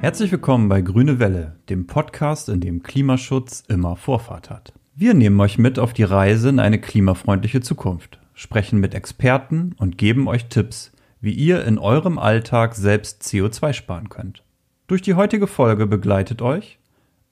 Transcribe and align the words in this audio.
Herzlich 0.00 0.32
willkommen 0.32 0.70
bei 0.70 0.80
Grüne 0.80 1.18
Welle, 1.18 1.56
dem 1.68 1.86
Podcast, 1.86 2.48
in 2.48 2.62
dem 2.62 2.82
Klimaschutz 2.82 3.62
immer 3.68 3.96
Vorfahrt 3.96 4.48
hat. 4.48 4.72
Wir 4.94 5.12
nehmen 5.12 5.38
euch 5.40 5.58
mit 5.58 5.78
auf 5.78 5.92
die 5.92 6.04
Reise 6.04 6.48
in 6.48 6.58
eine 6.58 6.80
klimafreundliche 6.80 7.60
Zukunft, 7.60 8.18
sprechen 8.32 8.80
mit 8.80 8.94
Experten 8.94 9.74
und 9.76 9.98
geben 9.98 10.26
euch 10.26 10.46
Tipps, 10.46 10.92
wie 11.20 11.34
ihr 11.34 11.66
in 11.66 11.78
eurem 11.78 12.18
Alltag 12.18 12.76
selbst 12.76 13.24
CO2 13.24 13.74
sparen 13.74 14.08
könnt. 14.08 14.42
Durch 14.86 15.02
die 15.02 15.16
heutige 15.16 15.46
Folge 15.46 15.86
begleitet 15.86 16.40
euch 16.40 16.78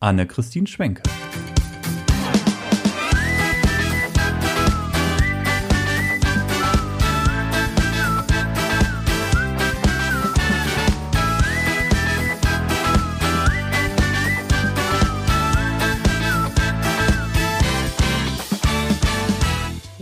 Anne-Christine 0.01 0.67
Schwenke. 0.67 1.05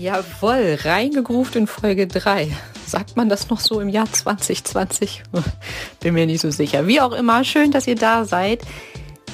Jawohl, 0.06 0.78
reingegroovt 0.84 1.56
in 1.56 1.66
Folge 1.66 2.06
3. 2.06 2.56
Sagt 2.86 3.16
man 3.16 3.28
das 3.28 3.50
noch 3.50 3.58
so 3.58 3.80
im 3.80 3.88
Jahr 3.88 4.06
2020? 4.06 5.24
Bin 6.00 6.14
mir 6.14 6.26
nicht 6.26 6.42
so 6.42 6.52
sicher. 6.52 6.86
Wie 6.86 7.00
auch 7.00 7.10
immer, 7.10 7.42
schön, 7.42 7.72
dass 7.72 7.88
ihr 7.88 7.96
da 7.96 8.24
seid. 8.24 8.62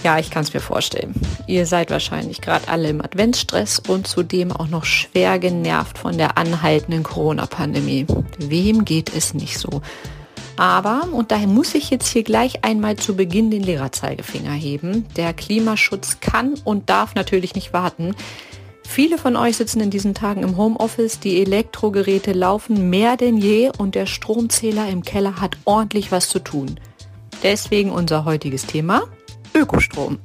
Ja, 0.02 0.18
ich 0.18 0.30
kann 0.30 0.44
es 0.44 0.54
mir 0.54 0.60
vorstellen. 0.60 1.12
Ihr 1.46 1.66
seid 1.66 1.90
wahrscheinlich 1.90 2.40
gerade 2.40 2.68
alle 2.68 2.88
im 2.88 3.02
Adventsstress 3.02 3.80
und 3.80 4.06
zudem 4.06 4.50
auch 4.50 4.68
noch 4.68 4.86
schwer 4.86 5.38
genervt 5.38 5.98
von 5.98 6.16
der 6.16 6.38
anhaltenden 6.38 7.02
Corona-Pandemie. 7.02 8.06
Wem 8.38 8.86
geht 8.86 9.14
es 9.14 9.34
nicht 9.34 9.58
so? 9.58 9.82
Aber, 10.56 11.06
und 11.12 11.32
daher 11.32 11.48
muss 11.48 11.74
ich 11.74 11.90
jetzt 11.90 12.08
hier 12.08 12.22
gleich 12.22 12.64
einmal 12.64 12.96
zu 12.96 13.14
Beginn 13.14 13.50
den 13.50 13.62
Lehrerzeigefinger 13.62 14.52
heben, 14.52 15.06
der 15.16 15.34
Klimaschutz 15.34 16.20
kann 16.20 16.54
und 16.64 16.88
darf 16.88 17.14
natürlich 17.14 17.54
nicht 17.54 17.74
warten. 17.74 18.14
Viele 18.84 19.16
von 19.16 19.36
euch 19.36 19.56
sitzen 19.56 19.80
in 19.80 19.90
diesen 19.90 20.14
Tagen 20.14 20.42
im 20.42 20.56
Homeoffice, 20.56 21.18
die 21.18 21.40
Elektrogeräte 21.40 22.32
laufen 22.32 22.90
mehr 22.90 23.16
denn 23.16 23.38
je 23.38 23.70
und 23.78 23.94
der 23.94 24.06
Stromzähler 24.06 24.88
im 24.88 25.02
Keller 25.02 25.40
hat 25.40 25.56
ordentlich 25.64 26.12
was 26.12 26.28
zu 26.28 26.40
tun. 26.40 26.78
Deswegen 27.42 27.90
unser 27.90 28.24
heutiges 28.24 28.66
Thema 28.66 29.02
Ökostrom. 29.54 30.18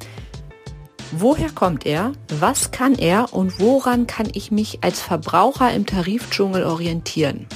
Woher 1.12 1.50
kommt 1.52 1.86
er? 1.86 2.12
Was 2.40 2.72
kann 2.72 2.96
er? 2.96 3.34
Und 3.34 3.60
woran 3.60 4.08
kann 4.08 4.28
ich 4.34 4.52
mich 4.52 4.80
als 4.82 5.00
Verbraucher 5.00 5.74
im 5.74 5.86
Tarifdschungel 5.86 6.66
orientieren? 6.66 7.48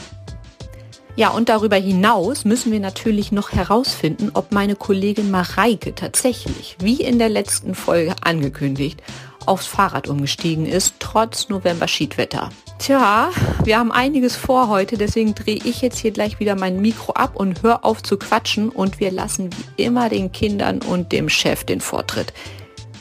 Ja, 1.17 1.29
und 1.29 1.49
darüber 1.49 1.75
hinaus 1.75 2.45
müssen 2.45 2.71
wir 2.71 2.79
natürlich 2.79 3.33
noch 3.33 3.51
herausfinden, 3.51 4.31
ob 4.33 4.53
meine 4.53 4.75
Kollegin 4.75 5.29
Mareike 5.29 5.93
tatsächlich, 5.93 6.77
wie 6.79 7.01
in 7.01 7.19
der 7.19 7.27
letzten 7.27 7.75
Folge 7.75 8.15
angekündigt, 8.21 9.03
aufs 9.45 9.67
Fahrrad 9.67 10.07
umgestiegen 10.07 10.65
ist, 10.65 10.95
trotz 10.99 11.49
November-Schiedwetter. 11.49 12.49
Tja, 12.79 13.29
wir 13.63 13.77
haben 13.77 13.91
einiges 13.91 14.35
vor 14.35 14.67
heute, 14.67 14.97
deswegen 14.97 15.35
drehe 15.35 15.59
ich 15.63 15.81
jetzt 15.81 15.99
hier 15.99 16.11
gleich 16.11 16.39
wieder 16.39 16.55
mein 16.55 16.81
Mikro 16.81 17.13
ab 17.13 17.35
und 17.35 17.61
höre 17.61 17.85
auf 17.85 18.01
zu 18.01 18.17
quatschen 18.17 18.69
und 18.69 18.99
wir 18.99 19.11
lassen 19.11 19.49
wie 19.75 19.83
immer 19.83 20.09
den 20.09 20.31
Kindern 20.31 20.81
und 20.81 21.11
dem 21.11 21.29
Chef 21.29 21.63
den 21.63 21.81
Vortritt. 21.81 22.33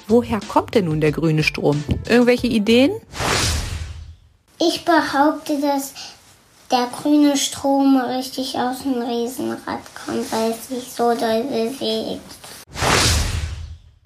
Woher 0.07 0.41
kommt 0.41 0.75
denn 0.75 0.87
nun 0.87 1.01
der 1.01 1.13
grüne 1.13 1.43
Strom? 1.43 1.83
Irgendwelche 2.09 2.49
Ideen? 2.49 2.91
Ich 4.59 4.85
behaupte, 4.85 5.61
dass 5.61 5.95
der 6.71 6.89
grüne 6.89 7.37
Strom 7.37 7.97
richtig 7.97 8.57
aus 8.59 8.83
dem 8.83 9.01
Riesenrad 9.01 9.81
kommt, 10.05 10.31
weil 10.33 10.51
es 10.51 10.69
sich 10.69 10.93
so 10.93 11.15
doll 11.15 11.45
bewegt. 11.45 12.40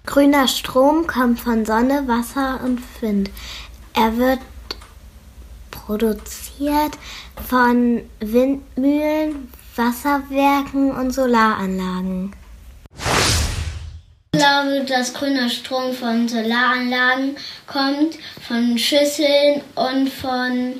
Grüner 0.05 0.47
Strom 0.47 1.07
kommt 1.07 1.39
von 1.39 1.65
Sonne, 1.65 2.07
Wasser 2.07 2.59
und 2.63 2.79
Wind. 3.01 3.31
Er 3.93 4.17
wird 4.17 4.39
produziert 5.71 6.97
von 7.47 8.01
Windmühlen, 8.19 9.51
Wasserwerken 9.75 10.91
und 10.91 11.11
Solaranlagen. 11.11 12.35
Ich 14.33 14.39
glaube, 14.39 14.85
dass 14.85 15.13
grüner 15.13 15.49
Strom 15.49 15.93
von 15.93 16.27
Solaranlagen 16.27 17.35
kommt, 17.65 18.17
von 18.47 18.77
Schüsseln 18.77 19.61
und 19.75 20.09
von 20.09 20.73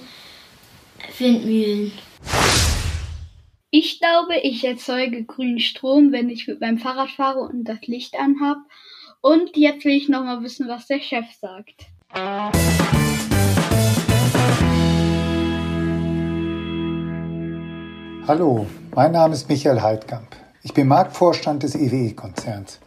Windmühlen. 1.18 1.92
Ich 3.72 4.00
glaube, 4.00 4.38
ich 4.44 4.63
erzeuge 4.63 5.24
grünen 5.24 5.59
Strom, 5.59 6.12
wenn 6.12 6.30
ich 6.30 6.47
mit 6.47 6.62
meinem 6.62 6.78
Fahrrad 6.78 7.09
fahre 7.09 7.40
und 7.40 7.66
das 7.66 7.81
Licht 7.88 8.16
anhab. 8.16 8.57
Und 9.25 9.58
jetzt 9.58 9.84
will 9.86 9.96
ich 9.96 10.08
noch 10.08 10.24
mal 10.24 10.44
wissen, 10.44 10.68
was 10.68 10.86
der 10.86 11.00
Chef 11.00 11.25
sagt. 11.41 11.88
Hallo, 18.28 18.68
mein 18.94 19.12
Name 19.13 19.34
ist 19.34 19.50
Michael 19.50 19.81
Heidkamp. 19.81 20.36
Ich 20.62 20.75
bin 20.75 20.88
Marktvorstand 20.88 21.63
des 21.63 21.74
EWE-Konzerns. 21.74 22.78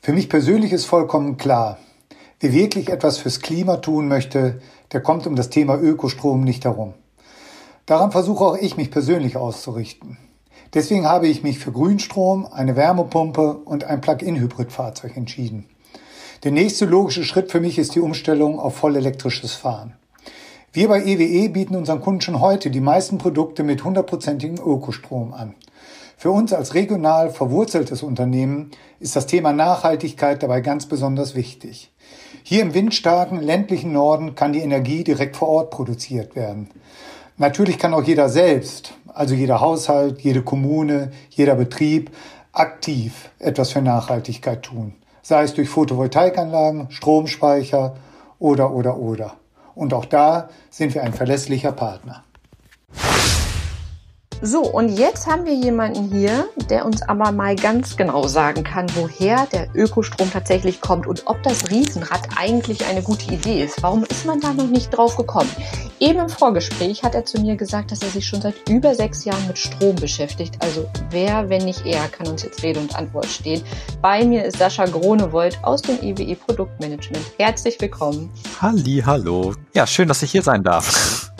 Für 0.00 0.14
mich 0.14 0.30
persönlich 0.30 0.72
ist 0.72 0.86
vollkommen 0.86 1.36
klar, 1.36 1.76
wer 2.40 2.54
wirklich 2.54 2.88
etwas 2.88 3.18
fürs 3.18 3.42
Klima 3.42 3.76
tun 3.76 4.08
möchte, 4.08 4.62
der 4.92 5.02
kommt 5.02 5.26
um 5.26 5.36
das 5.36 5.50
Thema 5.50 5.78
Ökostrom 5.78 6.40
nicht 6.40 6.64
herum. 6.64 6.94
Daran 7.84 8.12
versuche 8.12 8.46
auch 8.46 8.56
ich 8.56 8.78
mich 8.78 8.90
persönlich 8.90 9.36
auszurichten. 9.36 10.16
Deswegen 10.74 11.06
habe 11.06 11.28
ich 11.28 11.42
mich 11.42 11.58
für 11.58 11.72
Grünstrom, 11.72 12.46
eine 12.50 12.76
Wärmepumpe 12.76 13.54
und 13.64 13.84
ein 13.84 14.00
Plug-in-Hybridfahrzeug 14.00 15.16
entschieden. 15.16 15.66
Der 16.44 16.52
nächste 16.52 16.84
logische 16.84 17.24
Schritt 17.24 17.50
für 17.50 17.60
mich 17.60 17.78
ist 17.78 17.94
die 17.94 18.00
Umstellung 18.00 18.58
auf 18.58 18.76
vollelektrisches 18.76 19.54
Fahren. 19.54 19.94
Wir 20.72 20.88
bei 20.88 21.02
EWE 21.02 21.24
e 21.24 21.48
bieten 21.48 21.74
unseren 21.74 22.02
Kunden 22.02 22.20
schon 22.20 22.40
heute 22.40 22.70
die 22.70 22.80
meisten 22.80 23.16
Produkte 23.16 23.62
mit 23.62 23.82
hundertprozentigem 23.82 24.58
Ökostrom 24.58 25.32
an. 25.32 25.54
Für 26.18 26.30
uns 26.30 26.52
als 26.52 26.74
regional 26.74 27.30
verwurzeltes 27.30 28.02
Unternehmen 28.02 28.70
ist 29.00 29.16
das 29.16 29.26
Thema 29.26 29.52
Nachhaltigkeit 29.52 30.42
dabei 30.42 30.60
ganz 30.60 30.86
besonders 30.86 31.34
wichtig. 31.34 31.92
Hier 32.42 32.62
im 32.62 32.74
windstarken 32.74 33.40
ländlichen 33.40 33.92
Norden 33.92 34.34
kann 34.34 34.52
die 34.52 34.60
Energie 34.60 35.04
direkt 35.04 35.36
vor 35.36 35.48
Ort 35.48 35.70
produziert 35.70 36.36
werden. 36.36 36.68
Natürlich 37.38 37.78
kann 37.78 37.92
auch 37.92 38.04
jeder 38.04 38.28
selbst, 38.28 38.94
also 39.16 39.34
jeder 39.34 39.60
Haushalt, 39.60 40.20
jede 40.20 40.42
Kommune, 40.42 41.10
jeder 41.30 41.54
Betrieb 41.54 42.10
aktiv 42.52 43.30
etwas 43.38 43.72
für 43.72 43.80
Nachhaltigkeit 43.80 44.62
tun. 44.62 44.94
Sei 45.22 45.42
es 45.42 45.54
durch 45.54 45.70
Photovoltaikanlagen, 45.70 46.90
Stromspeicher 46.90 47.96
oder, 48.38 48.72
oder, 48.72 48.98
oder. 48.98 49.32
Und 49.74 49.94
auch 49.94 50.04
da 50.04 50.50
sind 50.70 50.94
wir 50.94 51.02
ein 51.02 51.14
verlässlicher 51.14 51.72
Partner. 51.72 52.24
So, 54.42 54.60
und 54.60 54.90
jetzt 54.90 55.26
haben 55.26 55.46
wir 55.46 55.54
jemanden 55.54 56.12
hier, 56.12 56.46
der 56.68 56.84
uns 56.84 57.00
aber 57.02 57.32
mal 57.32 57.56
ganz 57.56 57.96
genau 57.96 58.26
sagen 58.26 58.64
kann, 58.64 58.86
woher 58.94 59.46
der 59.46 59.68
Ökostrom 59.74 60.30
tatsächlich 60.30 60.82
kommt 60.82 61.06
und 61.06 61.22
ob 61.26 61.42
das 61.42 61.70
Riesenrad 61.70 62.28
eigentlich 62.36 62.84
eine 62.84 63.02
gute 63.02 63.32
Idee 63.32 63.64
ist. 63.64 63.82
Warum 63.82 64.04
ist 64.04 64.26
man 64.26 64.40
da 64.40 64.52
noch 64.52 64.66
nicht 64.66 64.90
drauf 64.90 65.16
gekommen? 65.16 65.50
Eben 66.00 66.20
im 66.20 66.28
Vorgespräch 66.28 67.02
hat 67.02 67.14
er 67.14 67.24
zu 67.24 67.40
mir 67.40 67.56
gesagt, 67.56 67.90
dass 67.90 68.02
er 68.02 68.10
sich 68.10 68.26
schon 68.26 68.42
seit 68.42 68.68
über 68.68 68.94
sechs 68.94 69.24
Jahren 69.24 69.46
mit 69.46 69.58
Strom 69.58 69.96
beschäftigt. 69.96 70.56
Also 70.60 70.86
wer, 71.10 71.48
wenn 71.48 71.64
nicht 71.64 71.86
er, 71.86 72.06
kann 72.08 72.28
uns 72.28 72.42
jetzt 72.42 72.62
Rede 72.62 72.80
und 72.80 72.94
Antwort 72.94 73.26
stehen. 73.26 73.62
Bei 74.02 74.22
mir 74.22 74.44
ist 74.44 74.58
Sascha 74.58 74.84
Gronewold 74.84 75.58
aus 75.62 75.80
dem 75.80 75.98
EWE 76.02 76.22
e 76.22 76.34
Produktmanagement. 76.34 77.24
Herzlich 77.38 77.80
willkommen. 77.80 78.30
Halli, 78.60 79.02
hallo. 79.04 79.54
Ja, 79.72 79.86
schön, 79.86 80.08
dass 80.08 80.22
ich 80.22 80.30
hier 80.30 80.42
sein 80.42 80.62
darf. 80.62 81.32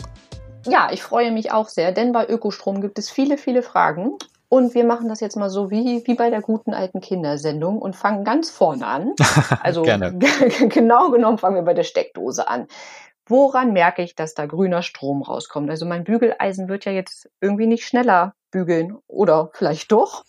Ja, 0.67 0.89
ich 0.91 1.03
freue 1.03 1.31
mich 1.31 1.51
auch 1.51 1.69
sehr, 1.69 1.91
denn 1.91 2.11
bei 2.11 2.27
Ökostrom 2.27 2.81
gibt 2.81 2.99
es 2.99 3.09
viele, 3.09 3.37
viele 3.37 3.61
Fragen. 3.61 4.17
Und 4.49 4.75
wir 4.75 4.85
machen 4.85 5.09
das 5.09 5.19
jetzt 5.19 5.35
mal 5.35 5.49
so 5.49 5.71
wie, 5.71 6.03
wie 6.05 6.15
bei 6.15 6.29
der 6.29 6.41
guten 6.41 6.73
alten 6.73 7.01
Kindersendung 7.01 7.79
und 7.79 7.95
fangen 7.97 8.23
ganz 8.23 8.49
vorne 8.49 8.87
an. 8.87 9.13
Also 9.61 9.83
genau 10.69 11.11
genommen 11.11 11.37
fangen 11.37 11.55
wir 11.55 11.63
bei 11.63 11.73
der 11.73 11.83
Steckdose 11.83 12.47
an. 12.47 12.67
Woran 13.25 13.73
merke 13.73 14.01
ich, 14.03 14.15
dass 14.15 14.33
da 14.33 14.45
grüner 14.45 14.81
Strom 14.83 15.21
rauskommt? 15.21 15.69
Also 15.69 15.85
mein 15.85 16.05
Bügeleisen 16.05 16.69
wird 16.69 16.85
ja 16.85 16.93
jetzt 16.93 17.29
irgendwie 17.41 17.67
nicht 17.67 17.85
schneller 17.85 18.35
bügeln. 18.51 18.97
Oder 19.07 19.49
vielleicht 19.53 19.91
doch? 19.91 20.23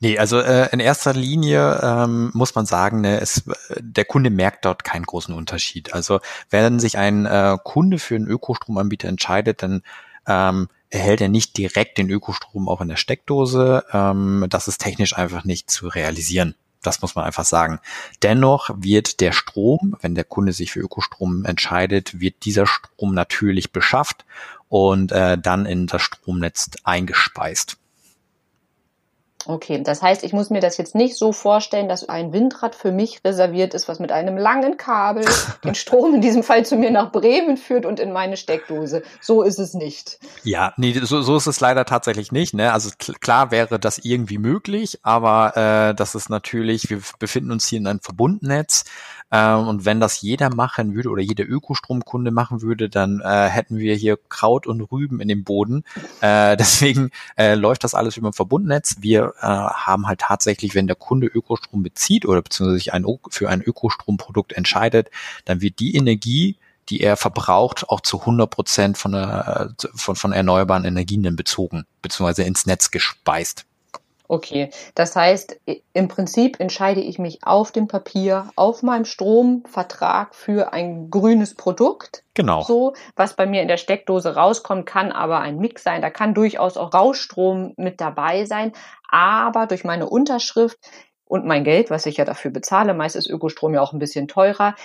Nee, 0.00 0.18
also 0.18 0.40
äh, 0.40 0.68
in 0.72 0.80
erster 0.80 1.12
Linie 1.12 1.80
ähm, 1.82 2.30
muss 2.34 2.54
man 2.54 2.66
sagen, 2.66 3.00
ne, 3.00 3.20
es, 3.20 3.44
der 3.78 4.04
Kunde 4.04 4.30
merkt 4.30 4.64
dort 4.64 4.84
keinen 4.84 5.04
großen 5.04 5.34
Unterschied. 5.34 5.92
Also 5.94 6.20
wenn 6.50 6.80
sich 6.80 6.98
ein 6.98 7.26
äh, 7.26 7.56
Kunde 7.62 7.98
für 7.98 8.16
einen 8.16 8.26
Ökostromanbieter 8.26 9.08
entscheidet, 9.08 9.62
dann 9.62 9.82
ähm, 10.26 10.68
erhält 10.90 11.20
er 11.20 11.28
nicht 11.28 11.56
direkt 11.56 11.98
den 11.98 12.10
Ökostrom 12.10 12.68
auch 12.68 12.80
in 12.80 12.88
der 12.88 12.96
Steckdose. 12.96 13.84
Ähm, 13.92 14.46
das 14.48 14.68
ist 14.68 14.78
technisch 14.78 15.16
einfach 15.16 15.44
nicht 15.44 15.70
zu 15.70 15.88
realisieren. 15.88 16.54
Das 16.82 17.02
muss 17.02 17.14
man 17.14 17.24
einfach 17.24 17.44
sagen. 17.44 17.78
Dennoch 18.22 18.70
wird 18.74 19.20
der 19.20 19.32
Strom, 19.32 19.96
wenn 20.00 20.14
der 20.14 20.24
Kunde 20.24 20.52
sich 20.52 20.72
für 20.72 20.80
Ökostrom 20.80 21.44
entscheidet, 21.44 22.20
wird 22.20 22.44
dieser 22.44 22.66
Strom 22.66 23.14
natürlich 23.14 23.72
beschafft 23.72 24.24
und 24.68 25.12
äh, 25.12 25.36
dann 25.36 25.66
in 25.66 25.86
das 25.86 26.02
Stromnetz 26.02 26.70
eingespeist. 26.84 27.76
Okay, 29.46 29.82
das 29.82 30.02
heißt, 30.02 30.22
ich 30.22 30.34
muss 30.34 30.50
mir 30.50 30.60
das 30.60 30.76
jetzt 30.76 30.94
nicht 30.94 31.16
so 31.16 31.32
vorstellen, 31.32 31.88
dass 31.88 32.08
ein 32.08 32.32
Windrad 32.32 32.74
für 32.74 32.92
mich 32.92 33.24
reserviert 33.24 33.72
ist, 33.72 33.88
was 33.88 33.98
mit 33.98 34.12
einem 34.12 34.36
langen 34.36 34.76
Kabel 34.76 35.24
den 35.64 35.74
Strom 35.74 36.14
in 36.14 36.20
diesem 36.20 36.42
Fall 36.42 36.66
zu 36.66 36.76
mir 36.76 36.90
nach 36.90 37.10
Bremen 37.10 37.56
führt 37.56 37.86
und 37.86 38.00
in 38.00 38.12
meine 38.12 38.36
Steckdose. 38.36 39.02
So 39.20 39.42
ist 39.42 39.58
es 39.58 39.72
nicht. 39.72 40.18
Ja, 40.44 40.74
nee, 40.76 40.92
so, 41.02 41.22
so 41.22 41.36
ist 41.36 41.46
es 41.46 41.58
leider 41.60 41.86
tatsächlich 41.86 42.32
nicht. 42.32 42.52
Ne? 42.52 42.72
Also 42.72 42.90
klar 42.98 43.50
wäre 43.50 43.78
das 43.78 43.98
irgendwie 43.98 44.38
möglich, 44.38 44.98
aber 45.02 45.56
äh, 45.90 45.94
das 45.94 46.14
ist 46.14 46.28
natürlich, 46.28 46.90
wir 46.90 47.00
befinden 47.18 47.50
uns 47.50 47.66
hier 47.66 47.78
in 47.78 47.86
einem 47.86 48.00
Verbundnetz. 48.00 48.84
Ähm, 49.32 49.68
und 49.68 49.84
wenn 49.84 50.00
das 50.00 50.20
jeder 50.20 50.54
machen 50.54 50.94
würde 50.94 51.10
oder 51.10 51.22
jeder 51.22 51.48
Ökostromkunde 51.48 52.30
machen 52.30 52.62
würde, 52.62 52.88
dann 52.88 53.20
äh, 53.20 53.48
hätten 53.48 53.78
wir 53.78 53.94
hier 53.94 54.18
Kraut 54.28 54.66
und 54.66 54.80
Rüben 54.80 55.20
in 55.20 55.28
dem 55.28 55.44
Boden. 55.44 55.84
Äh, 56.20 56.56
deswegen 56.58 57.10
äh, 57.36 57.54
läuft 57.54 57.84
das 57.84 57.94
alles 57.94 58.16
über 58.16 58.28
ein 58.30 58.34
Verbundnetz. 58.34 58.96
Wir 59.00 59.34
äh, 59.40 59.46
haben 59.46 60.06
halt 60.06 60.20
tatsächlich, 60.20 60.74
wenn 60.74 60.86
der 60.86 60.96
Kunde 60.96 61.26
Ökostrom 61.26 61.82
bezieht 61.82 62.26
oder 62.26 62.42
beziehungsweise 62.42 62.78
sich 62.78 62.92
ein, 62.92 63.04
für 63.30 63.48
ein 63.48 63.62
Ökostromprodukt 63.62 64.52
entscheidet, 64.52 65.10
dann 65.44 65.60
wird 65.60 65.78
die 65.80 65.94
Energie 65.96 66.56
die 66.88 67.02
er 67.02 67.16
verbraucht, 67.16 67.88
auch 67.88 68.00
zu 68.00 68.18
100 68.18 68.50
Prozent 68.50 68.98
von, 68.98 69.12
von, 69.94 70.16
von 70.16 70.32
erneuerbaren 70.32 70.84
Energien 70.84 71.36
bezogen, 71.36 71.86
beziehungsweise 72.02 72.42
ins 72.42 72.66
Netz 72.66 72.90
gespeist. 72.90 73.64
Okay, 74.30 74.70
das 74.94 75.16
heißt, 75.16 75.60
im 75.92 76.06
Prinzip 76.06 76.60
entscheide 76.60 77.00
ich 77.00 77.18
mich 77.18 77.42
auf 77.42 77.72
dem 77.72 77.88
Papier, 77.88 78.52
auf 78.54 78.84
meinem 78.84 79.04
Stromvertrag 79.04 80.36
für 80.36 80.72
ein 80.72 81.10
grünes 81.10 81.56
Produkt. 81.56 82.22
Genau. 82.34 82.62
So, 82.62 82.94
was 83.16 83.34
bei 83.34 83.46
mir 83.46 83.60
in 83.60 83.66
der 83.66 83.76
Steckdose 83.76 84.36
rauskommt, 84.36 84.86
kann 84.86 85.10
aber 85.10 85.40
ein 85.40 85.58
Mix 85.58 85.82
sein. 85.82 86.00
Da 86.00 86.10
kann 86.10 86.32
durchaus 86.32 86.76
auch 86.76 86.94
Rausstrom 86.94 87.74
mit 87.76 88.00
dabei 88.00 88.44
sein. 88.44 88.70
Aber 89.08 89.66
durch 89.66 89.82
meine 89.82 90.08
Unterschrift 90.08 90.78
und 91.24 91.44
mein 91.44 91.64
Geld, 91.64 91.90
was 91.90 92.06
ich 92.06 92.18
ja 92.18 92.24
dafür 92.24 92.52
bezahle, 92.52 92.94
meist 92.94 93.16
ist 93.16 93.28
Ökostrom 93.28 93.74
ja 93.74 93.80
auch 93.80 93.92
ein 93.92 93.98
bisschen 93.98 94.28
teurer, 94.28 94.76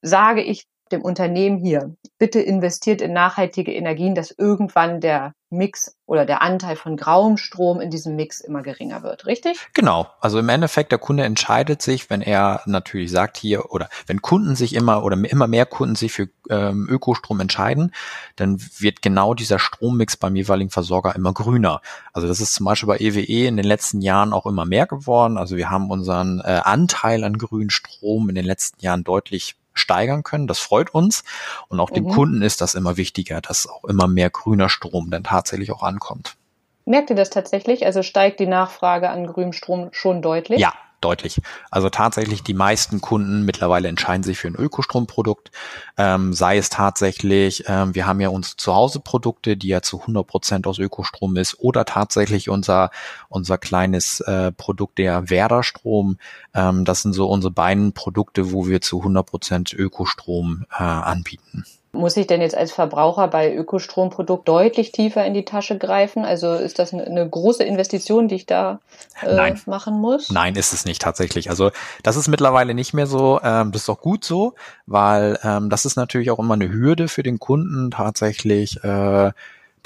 sage 0.00 0.42
ich 0.42 0.68
dem 0.92 1.02
Unternehmen 1.02 1.58
hier, 1.58 1.94
bitte 2.18 2.40
investiert 2.40 3.00
in 3.00 3.12
nachhaltige 3.12 3.72
Energien, 3.72 4.14
dass 4.14 4.30
irgendwann 4.30 5.00
der 5.00 5.34
Mix 5.50 5.96
oder 6.06 6.26
der 6.26 6.42
Anteil 6.42 6.76
von 6.76 6.96
grauem 6.96 7.36
Strom 7.36 7.80
in 7.80 7.90
diesem 7.90 8.16
Mix 8.16 8.40
immer 8.40 8.62
geringer 8.62 9.02
wird, 9.02 9.26
richtig? 9.26 9.68
Genau. 9.74 10.08
Also 10.20 10.38
im 10.38 10.48
Endeffekt, 10.48 10.90
der 10.90 10.98
Kunde 10.98 11.24
entscheidet 11.24 11.82
sich, 11.82 12.10
wenn 12.10 12.20
er 12.20 12.62
natürlich 12.66 13.10
sagt 13.10 13.36
hier, 13.36 13.72
oder 13.72 13.88
wenn 14.06 14.22
Kunden 14.22 14.56
sich 14.56 14.74
immer 14.74 15.04
oder 15.04 15.16
immer 15.16 15.46
mehr 15.46 15.66
Kunden 15.66 15.94
sich 15.94 16.12
für 16.12 16.28
ähm, 16.50 16.88
Ökostrom 16.88 17.40
entscheiden, 17.40 17.92
dann 18.34 18.60
wird 18.78 19.02
genau 19.02 19.34
dieser 19.34 19.58
Strommix 19.58 20.16
beim 20.16 20.34
jeweiligen 20.34 20.70
Versorger 20.70 21.14
immer 21.14 21.32
grüner. 21.32 21.80
Also 22.12 22.26
das 22.26 22.40
ist 22.40 22.54
zum 22.54 22.66
Beispiel 22.66 22.88
bei 22.88 22.98
EWE 22.98 23.20
e 23.20 23.46
in 23.46 23.56
den 23.56 23.66
letzten 23.66 24.00
Jahren 24.00 24.32
auch 24.32 24.46
immer 24.46 24.64
mehr 24.64 24.86
geworden. 24.86 25.38
Also 25.38 25.56
wir 25.56 25.70
haben 25.70 25.90
unseren 25.90 26.40
äh, 26.40 26.60
Anteil 26.64 27.22
an 27.22 27.38
grünen 27.38 27.70
Strom 27.70 28.28
in 28.28 28.34
den 28.34 28.44
letzten 28.44 28.80
Jahren 28.80 29.04
deutlich 29.04 29.56
steigern 29.76 30.22
können. 30.22 30.46
Das 30.46 30.58
freut 30.58 30.92
uns. 30.92 31.24
Und 31.68 31.80
auch 31.80 31.90
mhm. 31.90 31.94
dem 31.94 32.08
Kunden 32.08 32.42
ist 32.42 32.60
das 32.60 32.74
immer 32.74 32.96
wichtiger, 32.96 33.40
dass 33.40 33.68
auch 33.68 33.84
immer 33.84 34.08
mehr 34.08 34.30
grüner 34.30 34.68
Strom 34.68 35.10
dann 35.10 35.24
tatsächlich 35.24 35.70
auch 35.72 35.82
ankommt. 35.82 36.36
Merkt 36.84 37.10
ihr 37.10 37.16
das 37.16 37.30
tatsächlich? 37.30 37.84
Also 37.84 38.02
steigt 38.02 38.38
die 38.38 38.46
Nachfrage 38.46 39.10
an 39.10 39.26
grünem 39.26 39.52
Strom 39.52 39.88
schon 39.92 40.22
deutlich? 40.22 40.60
Ja, 40.60 40.72
deutlich. 41.06 41.40
Also 41.70 41.88
tatsächlich 41.88 42.42
die 42.42 42.54
meisten 42.54 43.00
Kunden 43.00 43.44
mittlerweile 43.44 43.88
entscheiden 43.88 44.24
sich 44.24 44.38
für 44.38 44.48
ein 44.48 44.56
Ökostromprodukt, 44.56 45.50
ähm, 45.96 46.32
sei 46.32 46.58
es 46.58 46.68
tatsächlich, 46.68 47.64
ähm, 47.68 47.94
wir 47.94 48.06
haben 48.06 48.20
ja 48.20 48.28
unsere 48.28 48.56
Zuhause-Produkte, 48.56 49.56
die 49.56 49.68
ja 49.68 49.82
zu 49.82 50.00
100 50.00 50.26
Prozent 50.26 50.66
aus 50.66 50.78
Ökostrom 50.78 51.36
ist, 51.36 51.60
oder 51.60 51.84
tatsächlich 51.84 52.50
unser 52.50 52.90
unser 53.28 53.58
kleines 53.58 54.20
äh, 54.20 54.50
Produkt 54.52 54.98
der 54.98 55.30
Werder-Strom. 55.30 56.18
Ähm, 56.54 56.84
das 56.84 57.02
sind 57.02 57.12
so 57.12 57.28
unsere 57.28 57.52
beiden 57.52 57.92
Produkte, 57.92 58.52
wo 58.52 58.66
wir 58.66 58.80
zu 58.80 58.98
100 58.98 59.26
Prozent 59.26 59.72
Ökostrom 59.72 60.64
äh, 60.70 60.82
anbieten. 60.82 61.64
Muss 61.96 62.16
ich 62.16 62.26
denn 62.26 62.40
jetzt 62.40 62.56
als 62.56 62.72
Verbraucher 62.72 63.28
bei 63.28 63.54
Ökostromprodukt 63.54 64.46
deutlich 64.46 64.92
tiefer 64.92 65.24
in 65.24 65.34
die 65.34 65.44
Tasche 65.44 65.78
greifen? 65.78 66.24
Also 66.24 66.54
ist 66.54 66.78
das 66.78 66.92
eine 66.92 67.28
große 67.28 67.64
Investition, 67.64 68.28
die 68.28 68.36
ich 68.36 68.46
da 68.46 68.80
äh, 69.22 69.54
machen 69.66 70.00
muss? 70.00 70.30
Nein, 70.30 70.54
ist 70.54 70.72
es 70.72 70.84
nicht 70.84 71.02
tatsächlich. 71.02 71.50
Also 71.50 71.70
das 72.02 72.16
ist 72.16 72.28
mittlerweile 72.28 72.74
nicht 72.74 72.94
mehr 72.94 73.06
so. 73.06 73.40
Ähm, 73.42 73.72
das 73.72 73.82
ist 73.82 73.90
auch 73.90 74.00
gut 74.00 74.24
so, 74.24 74.54
weil 74.86 75.38
ähm, 75.42 75.70
das 75.70 75.84
ist 75.84 75.96
natürlich 75.96 76.30
auch 76.30 76.38
immer 76.38 76.54
eine 76.54 76.72
Hürde 76.72 77.08
für 77.08 77.22
den 77.22 77.38
Kunden 77.38 77.90
tatsächlich. 77.90 78.82
Äh, 78.84 79.32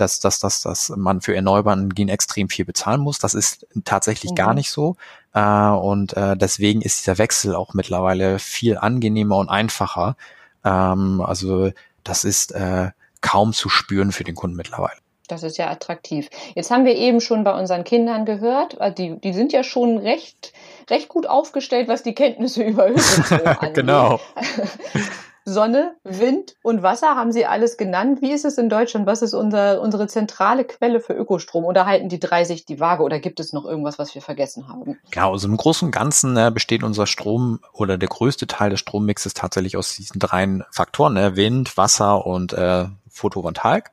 dass, 0.01 0.19
dass, 0.21 0.39
dass, 0.39 0.63
dass 0.63 0.91
man 0.97 1.21
für 1.21 1.35
erneuerbare 1.35 1.79
Energien 1.79 2.09
extrem 2.09 2.49
viel 2.49 2.65
bezahlen 2.65 3.01
muss. 3.01 3.19
Das 3.19 3.35
ist 3.35 3.67
tatsächlich 3.85 4.33
mhm. 4.33 4.37
gar 4.37 4.55
nicht 4.55 4.71
so. 4.71 4.97
Äh, 5.35 5.69
und 5.69 6.17
äh, 6.17 6.37
deswegen 6.37 6.83
ist 6.83 7.01
dieser 7.01 7.19
Wechsel 7.19 7.55
auch 7.55 7.75
mittlerweile 7.75 8.39
viel 8.39 8.79
angenehmer 8.79 9.37
und 9.37 9.49
einfacher. 9.49 10.17
Ähm, 10.65 11.21
also 11.21 11.71
das 12.05 12.25
ist 12.25 12.53
äh, 12.53 12.91
kaum 13.21 13.53
zu 13.53 13.69
spüren 13.69 14.13
für 14.13 14.25
den 14.25 14.35
Kunden 14.35 14.57
mittlerweile. 14.57 14.99
Das 15.29 15.45
ist 15.45 15.59
ja 15.59 15.71
attraktiv. 15.71 16.29
Jetzt 16.55 16.73
haben 16.73 16.85
wir 16.85 16.97
eben 16.97 17.21
schon 17.21 17.45
bei 17.45 17.57
unseren 17.57 17.85
Kindern 17.85 18.25
gehört, 18.25 18.81
äh, 18.81 18.93
die, 18.93 19.21
die 19.21 19.33
sind 19.33 19.53
ja 19.53 19.63
schon 19.63 19.99
recht, 19.99 20.53
recht 20.91 21.09
gut 21.09 21.27
aufgestellt, 21.27 21.89
was 21.89 22.03
die 22.03 22.15
Kenntnisse 22.15 22.63
über 22.65 22.91
Ökostrom 22.91 23.41
angeht. 23.45 23.75
genau. 23.75 24.21
Sonne, 25.45 25.97
Wind 26.05 26.57
und 26.63 26.83
Wasser 26.83 27.17
haben 27.17 27.33
Sie 27.33 27.47
alles 27.47 27.77
genannt. 27.77 28.21
Wie 28.21 28.33
ist 28.33 28.45
es 28.45 28.59
in 28.59 28.69
Deutschland? 28.69 29.07
Was 29.07 29.23
ist 29.23 29.35
unser, 29.35 29.81
unsere 29.81 30.07
zentrale 30.07 30.65
Quelle 30.65 31.01
für 31.01 31.15
Ökostrom? 31.15 31.65
Oder 31.65 31.87
halten 31.87 32.09
die 32.09 32.21
drei 32.21 32.45
sich 32.45 32.65
die 32.65 32.81
Waage 32.81 33.03
oder 33.03 33.19
gibt 33.19 33.41
es 33.41 33.53
noch 33.53 33.65
irgendwas, 33.65 33.99
was 33.99 34.15
wir 34.15 34.23
vergessen 34.23 34.69
haben? 34.69 34.99
Genau, 35.11 35.33
also 35.33 35.49
im 35.49 35.57
Großen 35.57 35.87
und 35.87 35.93
Ganzen 35.93 36.37
äh, 36.37 36.51
besteht 36.53 36.83
unser 36.83 37.07
Strom 37.07 37.61
oder 37.73 37.99
der 37.99 38.09
größte 38.09 38.47
Teil 38.47 38.71
des 38.71 38.81
Strommixes 38.81 39.35
tatsächlich 39.35 39.77
aus 39.77 39.97
diesen 39.97 40.19
drei 40.19 40.41
Faktoren, 40.71 41.15
ne? 41.15 41.37
Wind, 41.37 41.77
Wasser 41.77 42.27
und 42.27 42.53
äh, 42.53 42.87
Photovoltaik. 43.09 43.91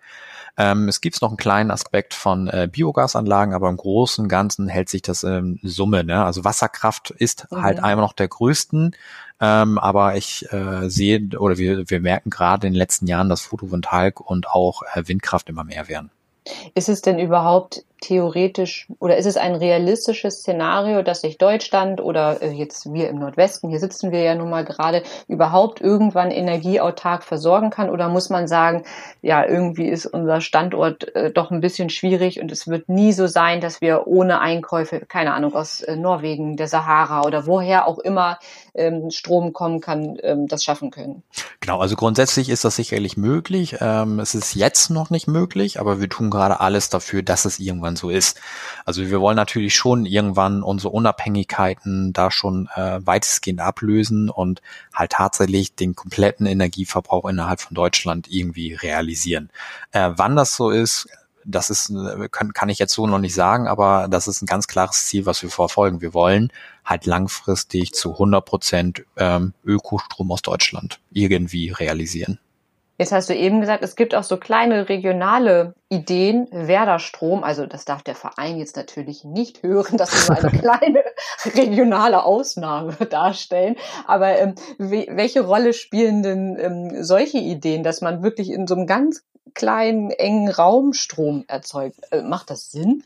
Ähm, 0.60 0.88
es 0.88 1.02
gibt 1.02 1.22
noch 1.22 1.30
einen 1.30 1.38
kleinen 1.38 1.70
Aspekt 1.70 2.16
von 2.16 2.48
äh, 2.48 2.68
Biogasanlagen, 2.72 3.54
aber 3.54 3.70
im 3.70 3.78
Großen 3.78 4.24
und 4.24 4.30
Ganzen 4.30 4.68
hält 4.68 4.90
sich 4.90 5.04
das 5.04 5.22
in 5.24 5.60
Summe. 5.62 6.04
Ne? 6.04 6.24
Also 6.24 6.44
Wasserkraft 6.44 7.12
ist 7.12 7.48
mhm. 7.52 7.62
halt 7.62 7.84
einmal 7.84 8.04
noch 8.04 8.14
der 8.14 8.28
größten, 8.28 8.96
ähm, 9.40 9.78
aber 9.78 10.16
ich 10.16 10.52
äh, 10.52 10.90
sehe 10.90 11.22
oder 11.38 11.58
wir, 11.58 11.90
wir 11.90 12.00
merken 12.00 12.30
gerade 12.30 12.68
in 12.68 12.74
den 12.74 12.78
letzten 12.78 13.08
Jahren, 13.08 13.30
dass 13.30 13.42
Photovoltaik 13.42 14.20
und 14.20 14.50
auch 14.50 14.82
äh, 14.94 15.08
Windkraft 15.08 15.50
immer 15.50 15.64
mehr 15.64 15.88
werden. 15.88 16.10
Ist 16.74 16.90
es 16.90 17.02
denn 17.02 17.20
überhaupt 17.20 17.84
theoretisch 18.02 18.88
oder 19.00 19.18
ist 19.18 19.26
es 19.26 19.38
ein 19.38 19.56
realistisches 19.56 20.40
Szenario, 20.40 21.02
dass 21.02 21.22
sich 21.22 21.38
Deutschland 21.38 22.02
oder 22.02 22.42
äh, 22.42 22.52
jetzt 22.52 22.94
wir 22.94 23.10
im 23.10 23.20
Nordwesten, 23.20 23.70
hier 23.70 23.80
sitzen 23.80 24.12
wir 24.12 24.22
ja 24.22 24.36
nun 24.36 24.50
mal 24.50 24.66
gerade, 24.66 25.04
überhaupt 25.28 25.82
irgendwann 25.82 26.32
energieautark 26.32 27.24
versorgen 27.24 27.70
kann? 27.70 27.90
Oder 27.90 28.10
muss 28.10 28.30
man 28.30 28.48
sagen, 28.48 28.84
ja, 29.22 29.46
irgendwie 29.46 29.88
ist 29.88 30.06
unser 30.06 30.42
Standort 30.42 31.16
äh, 31.16 31.32
doch 31.32 31.52
ein 31.52 31.62
bisschen 31.62 31.90
schwierig 31.90 32.40
und 32.42 32.52
es 32.52 32.68
wird 32.68 32.90
nie 32.90 33.14
so 33.14 33.28
sein, 33.28 33.62
dass 33.62 33.82
wir 33.82 34.08
ohne 34.08 34.40
Einkäufe, 34.40 35.02
keine 35.08 35.34
Ahnung, 35.34 35.56
aus 35.56 35.82
äh, 35.82 35.96
Norwegen, 35.96 36.58
der 36.58 36.68
Sahara 36.68 37.24
oder 37.24 37.48
woher 37.48 37.88
auch 37.88 38.00
immer 38.00 38.40
ähm, 38.76 39.10
Strom 39.12 39.54
kommen 39.54 39.82
kann, 39.82 40.18
ähm, 40.24 40.48
das 40.48 40.64
schaffen 40.64 40.92
können? 40.92 41.24
Genau, 41.60 41.80
also 41.80 41.96
grundsätzlich 41.96 42.50
ist 42.50 42.64
das 42.64 42.76
sicherlich 42.76 43.18
möglich. 43.18 43.78
Ähm, 43.82 44.20
es 44.20 44.36
ist 44.36 44.56
jetzt 44.56 44.90
noch 44.90 45.10
nicht 45.10 45.28
möglich, 45.28 45.80
aber 45.80 46.00
wir 46.00 46.10
tun 46.10 46.30
gerade 46.30 46.60
alles 46.60 46.90
dafür, 46.90 47.24
dass 47.24 47.46
es 47.46 47.60
irgendwann 47.60 47.87
irgendwann 47.88 47.96
so 47.96 48.10
ist. 48.10 48.40
Also 48.86 49.02
wir 49.06 49.20
wollen 49.22 49.36
natürlich 49.36 49.76
schon 49.76 50.06
irgendwann 50.06 50.64
unsere 50.64 50.90
Unabhängigkeiten 50.90 52.14
da 52.14 52.32
schon 52.32 52.70
äh, 52.76 53.00
weitestgehend 53.06 53.62
ablösen 53.62 54.30
und 54.30 54.62
halt 54.94 55.12
tatsächlich 55.12 55.76
den 55.76 55.96
kompletten 55.96 56.46
Energieverbrauch 56.46 57.26
innerhalb 57.26 57.62
von 57.62 57.76
Deutschland 57.76 58.28
irgendwie 58.30 58.74
realisieren. 58.74 59.50
Äh, 59.92 60.12
wann 60.16 60.36
das 60.36 60.56
so 60.56 60.70
ist, 60.70 61.08
das 61.46 61.70
ist, 61.70 61.90
äh, 61.90 62.28
kann, 62.30 62.54
kann 62.54 62.70
ich 62.70 62.80
jetzt 62.80 62.94
so 62.94 63.08
noch 63.08 63.20
nicht 63.20 63.34
sagen, 63.34 63.68
aber 63.68 64.08
das 64.10 64.28
ist 64.28 64.42
ein 64.42 64.48
ganz 64.48 64.68
klares 64.68 65.06
Ziel, 65.06 65.26
was 65.26 65.42
wir 65.42 65.50
verfolgen. 65.50 66.02
Wir 66.02 66.14
wollen 66.14 66.52
halt 66.84 67.06
langfristig 67.06 67.94
zu 67.94 68.14
100 68.14 68.46
Prozent 68.46 69.06
ähm, 69.16 69.54
Ökostrom 69.64 70.32
aus 70.32 70.42
Deutschland 70.42 71.00
irgendwie 71.12 71.70
realisieren. 71.72 72.40
Jetzt 73.00 73.12
hast 73.12 73.30
du 73.30 73.36
eben 73.36 73.62
gesagt, 73.62 73.84
es 73.84 73.96
gibt 73.96 74.16
auch 74.16 74.24
so 74.24 74.38
kleine 74.38 74.90
regionale 74.90 75.76
Ideen, 75.88 76.48
Werder 76.52 76.98
Strom, 76.98 77.44
also 77.44 77.68
das 77.68 77.86
darf 77.86 78.02
der 78.02 78.16
Verein 78.16 78.58
jetzt 78.58 78.76
natürlich 78.76 79.24
nicht 79.24 79.62
hören, 79.62 79.98
dass 79.98 80.28
wir 80.28 80.36
eine 80.36 80.52
kleine 80.60 81.04
regionale 81.56 82.24
Ausnahme 82.24 82.94
darstellen. 83.10 83.76
Aber 84.08 84.40
ähm, 84.40 84.56
welche 84.80 85.42
Rolle 85.42 85.74
spielen 85.74 86.24
denn 86.24 86.58
ähm, 86.60 87.04
solche 87.04 87.38
Ideen, 87.38 87.84
dass 87.84 88.02
man 88.02 88.24
wirklich 88.24 88.50
in 88.50 88.66
so 88.66 88.74
einem 88.74 88.88
ganz 88.88 89.24
kleinen, 89.54 90.10
engen 90.10 90.50
Raum 90.50 90.94
Strom 90.94 91.46
erzeugt? 91.48 92.00
Äh, 92.12 92.24
macht 92.24 92.50
das 92.50 92.72
Sinn? 92.72 93.04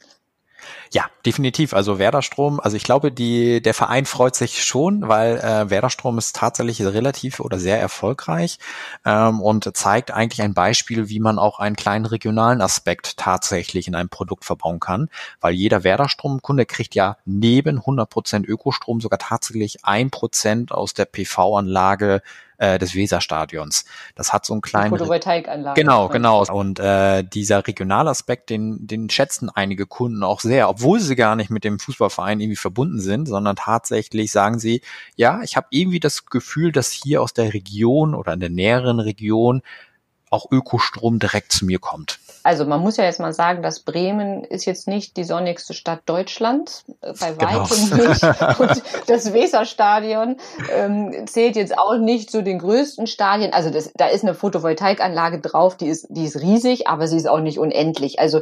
Ja, 0.91 1.05
definitiv. 1.25 1.73
Also 1.73 1.99
Werderstrom, 1.99 2.59
also 2.59 2.75
ich 2.75 2.83
glaube, 2.83 3.11
die, 3.11 3.61
der 3.61 3.73
Verein 3.73 4.05
freut 4.05 4.35
sich 4.35 4.63
schon, 4.63 5.07
weil 5.07 5.37
äh, 5.37 5.69
Werderstrom 5.69 6.17
ist 6.17 6.35
tatsächlich 6.35 6.81
relativ 6.81 7.39
oder 7.39 7.59
sehr 7.59 7.79
erfolgreich 7.79 8.57
ähm, 9.05 9.41
und 9.41 9.75
zeigt 9.75 10.11
eigentlich 10.11 10.41
ein 10.41 10.53
Beispiel, 10.53 11.09
wie 11.09 11.19
man 11.19 11.39
auch 11.39 11.59
einen 11.59 11.75
kleinen 11.75 12.05
regionalen 12.05 12.61
Aspekt 12.61 13.17
tatsächlich 13.17 13.87
in 13.87 13.95
einem 13.95 14.09
Produkt 14.09 14.45
verbauen 14.45 14.79
kann, 14.79 15.09
weil 15.39 15.53
jeder 15.53 15.83
Werderstromkunde 15.83 16.65
kriegt 16.65 16.95
ja 16.95 17.17
neben 17.25 17.79
100% 17.79 18.45
Ökostrom 18.45 19.01
sogar 19.01 19.19
tatsächlich 19.19 19.85
ein 19.85 20.09
Prozent 20.11 20.71
aus 20.71 20.93
der 20.93 21.05
PV-Anlage 21.05 22.21
äh, 22.61 22.77
des 22.77 22.93
Weserstadions. 22.93 23.85
Das 24.13 24.31
hat 24.33 24.45
so 24.45 24.53
einen 24.53 24.61
kleinen 24.61 24.91
Photovoltaikanlage. 24.91 25.81
Genau, 25.81 26.09
genau. 26.09 26.45
Und 26.45 26.79
äh, 26.79 27.23
dieser 27.23 27.65
Regionalaspekt, 27.65 28.51
den, 28.51 28.85
den 28.85 29.09
schätzen 29.09 29.49
einige 29.49 29.87
Kunden 29.87 30.23
auch 30.23 30.41
sehr, 30.41 30.69
obwohl 30.69 30.99
sie 30.99 31.15
gar 31.15 31.35
nicht 31.35 31.49
mit 31.49 31.63
dem 31.63 31.79
Fußballverein 31.79 32.39
irgendwie 32.39 32.55
verbunden 32.55 32.99
sind, 32.99 33.27
sondern 33.27 33.55
tatsächlich 33.55 34.31
sagen 34.31 34.59
sie, 34.59 34.81
ja, 35.15 35.41
ich 35.41 35.57
habe 35.57 35.67
irgendwie 35.71 35.99
das 35.99 36.27
Gefühl, 36.27 36.71
dass 36.71 36.91
hier 36.91 37.23
aus 37.23 37.33
der 37.33 37.53
Region 37.55 38.13
oder 38.13 38.33
in 38.33 38.39
der 38.39 38.51
näheren 38.51 38.99
Region 38.99 39.63
auch 40.31 40.49
Ökostrom 40.49 41.19
direkt 41.19 41.51
zu 41.51 41.65
mir 41.65 41.79
kommt. 41.79 42.19
Also 42.43 42.65
man 42.65 42.81
muss 42.81 42.97
ja 42.97 43.03
jetzt 43.03 43.19
mal 43.19 43.33
sagen, 43.33 43.61
dass 43.61 43.81
Bremen 43.81 44.43
ist 44.43 44.65
jetzt 44.65 44.87
nicht 44.87 45.15
die 45.17 45.23
sonnigste 45.23 45.73
Stadt 45.73 46.01
Deutschlands, 46.07 46.85
äh, 47.01 47.13
bei 47.19 47.33
genau. 47.33 47.69
weitem 47.69 48.09
nicht. 48.09 48.59
Und 48.59 48.83
das 49.07 49.33
Weserstadion 49.33 50.37
ähm, 50.73 51.27
zählt 51.27 51.55
jetzt 51.55 51.77
auch 51.77 51.97
nicht 51.97 52.31
zu 52.31 52.41
den 52.41 52.59
größten 52.59 53.05
Stadien. 53.05 53.53
Also 53.53 53.69
das, 53.69 53.91
da 53.95 54.07
ist 54.07 54.23
eine 54.23 54.33
Photovoltaikanlage 54.33 55.39
drauf, 55.39 55.77
die 55.77 55.87
ist, 55.87 56.07
die 56.09 56.25
ist 56.25 56.41
riesig, 56.41 56.87
aber 56.87 57.07
sie 57.07 57.17
ist 57.17 57.27
auch 57.27 57.41
nicht 57.41 57.59
unendlich. 57.59 58.19
Also 58.19 58.41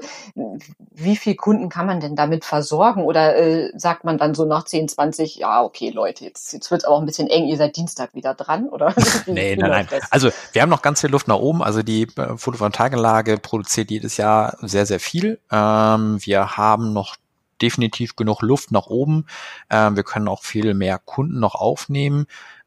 wie 0.91 1.17
viel 1.17 1.35
Kunden 1.35 1.69
kann 1.69 1.85
man 1.85 1.99
denn 1.99 2.15
damit 2.15 2.45
versorgen? 2.45 3.03
Oder 3.03 3.35
äh, 3.35 3.71
sagt 3.75 4.05
man 4.05 4.17
dann 4.17 4.33
so 4.33 4.45
nach 4.45 4.63
10, 4.63 4.87
20, 4.87 5.35
ja 5.37 5.61
okay 5.61 5.89
Leute, 5.89 6.23
jetzt, 6.23 6.53
jetzt 6.53 6.71
wird 6.71 6.83
es 6.83 6.87
auch 6.87 6.99
ein 6.99 7.05
bisschen 7.05 7.27
eng, 7.27 7.47
ihr 7.47 7.57
seid 7.57 7.75
Dienstag 7.75 8.13
wieder 8.13 8.33
dran? 8.33 8.69
Oder? 8.69 8.93
nee, 9.25 9.57
nein, 9.57 9.87
nein. 9.89 10.01
Also 10.09 10.29
wir 10.53 10.61
haben 10.61 10.69
noch 10.69 10.81
ganz 10.81 11.01
viel 11.01 11.09
Luft 11.09 11.27
nach 11.27 11.37
oben. 11.37 11.61
Also 11.63 11.78
die 11.83 12.03
äh, 12.17 12.37
Photovoltaikanlage 12.37 13.37
produziert 13.37 13.91
jedes 13.91 14.17
Jahr 14.17 14.57
sehr, 14.61 14.85
sehr 14.85 14.99
viel. 14.99 15.39
Ähm, 15.51 16.17
wir 16.21 16.57
haben 16.57 16.93
noch 16.93 17.15
definitiv 17.61 18.15
genug 18.15 18.41
Luft 18.41 18.71
nach 18.71 18.87
oben. 18.87 19.25
Ähm, 19.69 19.95
wir 19.95 20.03
können 20.03 20.27
auch 20.27 20.43
viel 20.43 20.73
mehr 20.73 20.99
Kunden 20.99 21.39
noch 21.39 21.55
aufnehmen. 21.55 22.25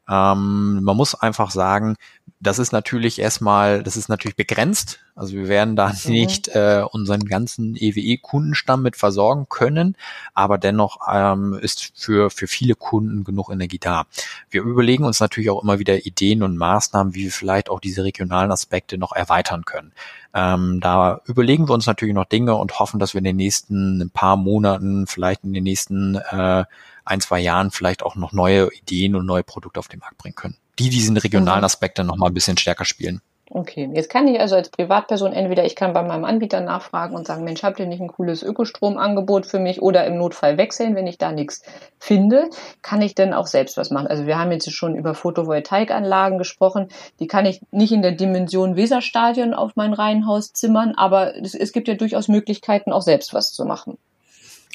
Ähm, 0.08 0.82
man 0.82 0.96
muss 0.96 1.14
einfach 1.14 1.50
sagen, 1.50 1.96
das 2.40 2.58
ist 2.58 2.72
natürlich 2.72 3.20
erstmal, 3.20 3.82
das 3.82 3.96
ist 3.96 4.08
natürlich 4.08 4.36
begrenzt. 4.36 5.00
Also 5.14 5.34
wir 5.34 5.48
werden 5.48 5.76
da 5.76 5.88
mhm. 5.88 6.10
nicht 6.10 6.48
äh, 6.48 6.84
unseren 6.90 7.24
ganzen 7.24 7.76
EWE-Kundenstamm 7.76 8.82
mit 8.82 8.96
versorgen 8.96 9.46
können, 9.48 9.96
aber 10.32 10.56
dennoch 10.56 11.00
ähm, 11.12 11.58
ist 11.60 11.92
für, 11.94 12.30
für 12.30 12.46
viele 12.46 12.74
Kunden 12.74 13.22
genug 13.22 13.50
Energie 13.50 13.78
da. 13.78 14.06
Wir 14.48 14.62
überlegen 14.62 15.04
uns 15.04 15.20
natürlich 15.20 15.50
auch 15.50 15.62
immer 15.62 15.78
wieder 15.78 16.06
Ideen 16.06 16.42
und 16.42 16.56
Maßnahmen, 16.56 17.14
wie 17.14 17.24
wir 17.24 17.32
vielleicht 17.32 17.68
auch 17.68 17.80
diese 17.80 18.04
regionalen 18.04 18.50
Aspekte 18.50 18.96
noch 18.96 19.12
erweitern 19.12 19.64
können. 19.66 19.92
Ähm, 20.34 20.80
da 20.80 21.20
überlegen 21.26 21.68
wir 21.68 21.74
uns 21.74 21.86
natürlich 21.86 22.14
noch 22.14 22.24
Dinge 22.24 22.54
und 22.54 22.78
hoffen, 22.78 22.98
dass 22.98 23.12
wir 23.12 23.18
in 23.18 23.24
den 23.24 23.36
nächsten 23.36 24.00
ein 24.00 24.10
paar 24.10 24.36
Monaten, 24.36 25.06
vielleicht 25.06 25.44
in 25.44 25.52
den 25.52 25.64
nächsten 25.64 26.14
äh, 26.14 26.64
ein, 27.04 27.20
zwei 27.20 27.40
Jahren 27.40 27.70
vielleicht 27.70 28.02
auch 28.02 28.16
noch 28.16 28.32
neue 28.32 28.72
Ideen 28.72 29.14
und 29.14 29.26
neue 29.26 29.42
Produkte 29.42 29.78
auf 29.78 29.88
den 29.88 30.00
Markt 30.00 30.16
bringen 30.16 30.36
können, 30.36 30.56
die 30.78 30.88
diesen 30.88 31.18
regionalen 31.18 31.60
mhm. 31.60 31.66
Aspekt 31.66 31.98
dann 31.98 32.06
nochmal 32.06 32.30
ein 32.30 32.34
bisschen 32.34 32.56
stärker 32.56 32.86
spielen. 32.86 33.20
Okay, 33.54 33.90
jetzt 33.92 34.08
kann 34.08 34.26
ich 34.28 34.40
also 34.40 34.56
als 34.56 34.70
Privatperson 34.70 35.34
entweder 35.34 35.66
ich 35.66 35.76
kann 35.76 35.92
bei 35.92 36.02
meinem 36.02 36.24
Anbieter 36.24 36.62
nachfragen 36.62 37.14
und 37.14 37.26
sagen, 37.26 37.44
Mensch, 37.44 37.62
habt 37.62 37.78
ihr 37.78 37.84
nicht 37.84 38.00
ein 38.00 38.08
cooles 38.08 38.42
Ökostromangebot 38.42 39.44
für 39.44 39.58
mich 39.58 39.82
oder 39.82 40.06
im 40.06 40.16
Notfall 40.16 40.56
wechseln, 40.56 40.94
wenn 40.94 41.06
ich 41.06 41.18
da 41.18 41.32
nichts 41.32 41.62
finde, 41.98 42.48
kann 42.80 43.02
ich 43.02 43.14
denn 43.14 43.34
auch 43.34 43.46
selbst 43.46 43.76
was 43.76 43.90
machen? 43.90 44.06
Also 44.06 44.24
wir 44.24 44.38
haben 44.38 44.52
jetzt 44.52 44.72
schon 44.72 44.96
über 44.96 45.14
Photovoltaikanlagen 45.14 46.38
gesprochen, 46.38 46.88
die 47.20 47.26
kann 47.26 47.44
ich 47.44 47.60
nicht 47.70 47.92
in 47.92 48.00
der 48.00 48.12
Dimension 48.12 48.74
Weserstadion 48.74 49.52
auf 49.52 49.72
mein 49.76 49.92
Reihenhaus 49.92 50.54
zimmern, 50.54 50.94
aber 50.96 51.36
es, 51.36 51.54
es 51.54 51.72
gibt 51.72 51.88
ja 51.88 51.94
durchaus 51.94 52.28
Möglichkeiten, 52.28 52.90
auch 52.90 53.02
selbst 53.02 53.34
was 53.34 53.52
zu 53.52 53.66
machen. 53.66 53.98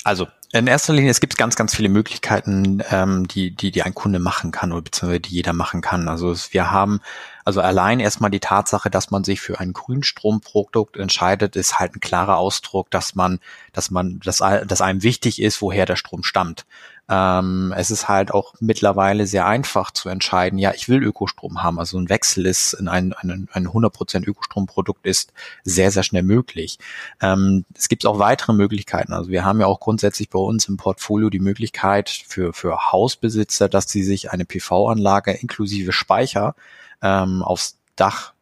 Also 0.03 0.27
in 0.53 0.67
erster 0.67 0.93
Linie, 0.93 1.11
es 1.11 1.19
gibt 1.19 1.37
ganz, 1.37 1.57
ganz 1.57 1.75
viele 1.75 1.89
Möglichkeiten, 1.89 2.81
ähm, 2.89 3.27
die, 3.27 3.51
die, 3.51 3.71
die 3.71 3.83
ein 3.83 3.93
Kunde 3.93 4.19
machen 4.19 4.51
kann 4.51 4.71
oder 4.71 4.83
beziehungsweise 4.83 5.19
die 5.19 5.35
jeder 5.35 5.51
machen 5.51 5.81
kann. 5.81 6.07
Also 6.07 6.33
wir 6.51 6.71
haben 6.71 7.01
also 7.43 7.59
allein 7.59 7.99
erstmal 7.99 8.31
die 8.31 8.39
Tatsache, 8.39 8.89
dass 8.89 9.11
man 9.11 9.25
sich 9.25 9.41
für 9.41 9.59
ein 9.59 9.73
Grünstromprodukt 9.73 10.95
entscheidet, 10.95 11.57
ist 11.57 11.79
halt 11.79 11.95
ein 11.95 11.99
klarer 11.99 12.37
Ausdruck, 12.37 12.89
dass 12.91 13.13
man, 13.13 13.39
dass 13.73 13.91
man, 13.91 14.19
dass, 14.23 14.37
dass 14.37 14.81
einem 14.81 15.03
wichtig 15.03 15.41
ist, 15.41 15.61
woher 15.61 15.85
der 15.85 15.97
Strom 15.97 16.23
stammt. 16.23 16.65
Ähm, 17.09 17.73
es 17.77 17.89
ist 17.89 18.09
halt 18.09 18.31
auch 18.31 18.53
mittlerweile 18.59 19.27
sehr 19.27 19.45
einfach 19.45 19.91
zu 19.91 20.09
entscheiden, 20.09 20.59
ja, 20.59 20.73
ich 20.73 20.89
will 20.89 21.01
Ökostrom 21.03 21.63
haben. 21.63 21.79
Also 21.79 21.97
ein 21.97 22.09
Wechsel 22.09 22.45
ist 22.45 22.73
in 22.73 22.87
ein, 22.87 23.13
ein, 23.13 23.47
ein 23.51 23.67
100% 23.67 24.25
Ökostromprodukt 24.25 25.05
ist 25.05 25.31
sehr, 25.63 25.91
sehr 25.91 26.03
schnell 26.03 26.23
möglich. 26.23 26.79
Ähm, 27.21 27.65
es 27.75 27.87
gibt 27.87 28.05
auch 28.05 28.19
weitere 28.19 28.53
Möglichkeiten. 28.53 29.13
Also 29.13 29.29
wir 29.29 29.45
haben 29.45 29.61
ja 29.61 29.67
auch 29.67 29.79
grundsätzlich 29.79 30.29
bei 30.29 30.39
uns 30.39 30.67
im 30.67 30.77
Portfolio 30.77 31.29
die 31.29 31.39
Möglichkeit 31.39 32.09
für, 32.09 32.51
für 32.51 32.91
Hausbesitzer, 32.91 33.69
dass 33.69 33.89
sie 33.89 34.03
sich 34.03 34.31
eine 34.31 34.45
PV-Anlage 34.45 35.31
inklusive 35.31 35.93
Speicher 35.93 36.55
ähm, 37.01 37.41
aufs 37.41 37.77
Dach 37.95 38.33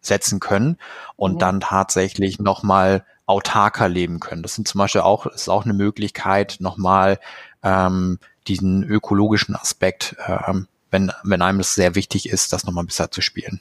setzen 0.00 0.40
können 0.40 0.78
und 1.16 1.34
mhm. 1.34 1.38
dann 1.38 1.60
tatsächlich 1.60 2.38
nochmal 2.38 3.04
autarker 3.28 3.88
leben 3.88 4.20
können. 4.20 4.42
Das 4.42 4.54
sind 4.54 4.66
zum 4.66 4.78
Beispiel 4.78 5.02
auch, 5.02 5.26
ist 5.26 5.50
auch 5.50 5.64
eine 5.64 5.74
Möglichkeit, 5.74 6.56
nochmal 6.60 7.20
ähm, 7.62 8.18
diesen 8.46 8.82
ökologischen 8.84 9.54
Aspekt, 9.54 10.16
ähm, 10.26 10.68
wenn, 10.90 11.12
wenn 11.22 11.42
einem 11.42 11.58
das 11.58 11.74
sehr 11.74 11.94
wichtig 11.94 12.28
ist, 12.28 12.52
das 12.52 12.64
nochmal 12.64 12.84
besser 12.84 13.10
zu 13.10 13.20
spielen. 13.20 13.60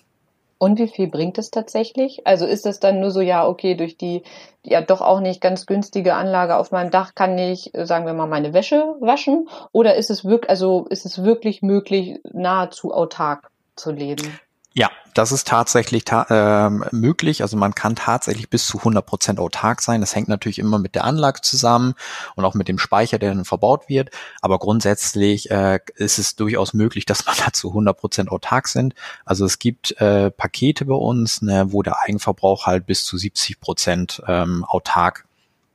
Und 0.60 0.80
wie 0.80 0.88
viel 0.88 1.08
bringt 1.08 1.38
es 1.38 1.51
tatsächlich? 1.51 2.25
Also 2.25 2.48
ist 2.48 2.66
das 2.66 2.80
dann 2.80 3.00
nur 3.00 3.12
so, 3.12 3.22
ja, 3.22 3.48
okay, 3.48 3.75
durch 3.75 3.96
die 3.96 4.24
ja 4.63 4.82
doch 4.82 5.01
auch 5.01 5.20
nicht 5.20 5.39
ganz 5.39 5.68
günstige 5.68 6.16
Anlage 6.16 6.58
auf 6.58 6.72
meinem 6.72 6.89
Dach 6.89 7.13
kann 7.13 7.38
ich, 7.38 7.72
sagen 7.74 8.06
wir 8.08 8.13
mal, 8.13 8.27
meine 8.27 8.54
Wäsche 8.54 8.96
waschen? 9.00 9.50
Oder 9.72 9.96
ist 9.96 10.10
es 10.10 10.25
wirklich, 10.25 10.50
also 10.50 10.88
ist 10.89 11.06
es 11.06 11.24
wirklich 11.24 11.62
möglich, 11.62 12.20
nahezu 12.34 12.92
autark 12.92 13.51
zu 13.75 13.92
leben? 13.92 14.39
Ja, 14.78 14.92
das 15.16 15.32
ist 15.32 15.48
tatsächlich 15.48 16.06
ta 16.06 16.68
äh, 16.68 16.70
möglich. 16.96 17.42
Also 17.42 17.58
man 17.58 17.74
kann 17.74 17.96
tatsächlich 17.96 18.48
bis 18.48 18.68
zu 18.68 18.78
100 18.78 19.04
Prozent 19.04 19.40
autark 19.40 19.82
sein. 19.82 20.02
Das 20.02 20.16
hängt 20.16 20.28
natürlich 20.28 20.60
immer 20.60 20.78
mit 20.78 20.94
der 20.94 21.04
Anlage 21.04 21.42
zusammen 21.42 21.96
und 22.36 22.46
auch 22.46 22.54
mit 22.54 22.68
dem 22.68 22.78
Speicher, 22.78 23.18
der 23.18 23.34
dann 23.34 23.44
verbaut 23.44 23.90
wird. 23.90 24.12
Aber 24.40 24.60
grundsätzlich 24.60 25.50
äh, 25.50 25.80
ist 25.96 26.20
es 26.20 26.36
durchaus 26.36 26.76
möglich, 26.76 27.06
dass 27.06 27.26
man 27.26 27.34
da 27.44 27.52
zu 27.52 27.70
100 27.70 27.98
Prozent 27.98 28.30
autark 28.30 28.68
sind. 28.68 28.94
Also 29.26 29.46
es 29.46 29.58
gibt 29.58 30.00
äh, 30.00 30.30
Pakete 30.30 30.86
bei 30.86 30.94
uns, 30.94 31.42
ne, 31.42 31.74
wo 31.74 31.82
der 31.82 32.00
Eigenverbrauch 32.04 32.68
halt 32.68 32.86
bis 32.86 33.04
zu 33.04 33.18
70 33.18 33.60
Prozent 33.60 34.22
ähm, 34.28 34.64
autark. 34.64 35.26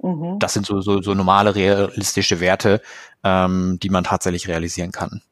Mhm. 0.01 0.39
Das 0.39 0.53
sind 0.53 0.65
so, 0.65 0.81
so, 0.81 1.03
so 1.03 1.15
normale 1.15 1.57
realistische 1.57 2.39
Werte, 2.39 2.81
ähm, 3.25 3.81
die 3.83 3.91
man 3.91 4.05
tatsächlich 4.05 4.47
realisieren 4.47 4.93
kann. 4.93 5.23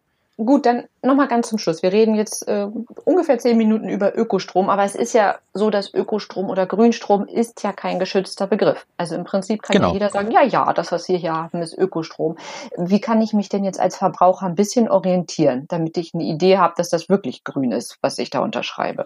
Gut, 0.43 0.65
dann 0.65 0.85
nochmal 1.03 1.29
ganz 1.29 1.51
zum 1.51 1.59
Schluss. 1.59 1.83
Wir 1.83 1.93
reden 1.93 2.15
jetzt 2.15 2.49
äh, 2.49 2.67
ungefähr 3.05 3.39
zehn 3.39 3.59
Minuten 3.59 3.91
über 3.91 4.17
Ökostrom, 4.17 4.71
aber 4.71 4.85
es 4.85 4.95
ist 4.95 5.13
ja 5.13 5.39
so, 5.53 5.69
dass 5.69 5.93
Ökostrom 5.93 6.49
oder 6.49 6.65
Grünstrom 6.65 7.27
ist 7.27 7.63
ja 7.63 7.75
kein 7.75 7.99
geschützter 7.99 8.47
Begriff. 8.47 8.87
Also 8.97 9.17
im 9.17 9.25
Prinzip 9.25 9.61
kann 9.61 9.75
genau. 9.75 9.89
ja 9.89 9.93
jeder 9.93 10.09
sagen, 10.09 10.31
ja, 10.31 10.43
ja, 10.43 10.73
das, 10.73 10.93
was 10.93 11.09
wir 11.09 11.19
hier 11.19 11.35
haben, 11.35 11.61
ist 11.61 11.77
Ökostrom. 11.77 12.39
Wie 12.79 13.03
kann 13.03 13.21
ich 13.21 13.35
mich 13.35 13.51
denn 13.51 13.65
jetzt 13.65 13.79
als 13.79 13.99
Verbraucher 13.99 14.47
ein 14.47 14.55
bisschen 14.55 14.89
orientieren, 14.89 15.67
damit 15.69 15.99
ich 15.99 16.15
eine 16.15 16.25
Idee 16.25 16.57
habe, 16.57 16.73
dass 16.75 16.89
das 16.89 17.11
wirklich 17.11 17.45
grün 17.45 17.73
ist, 17.73 17.99
was 18.01 18.19
ich 18.19 18.31
da 18.31 18.41
unterschreibe? 18.41 19.05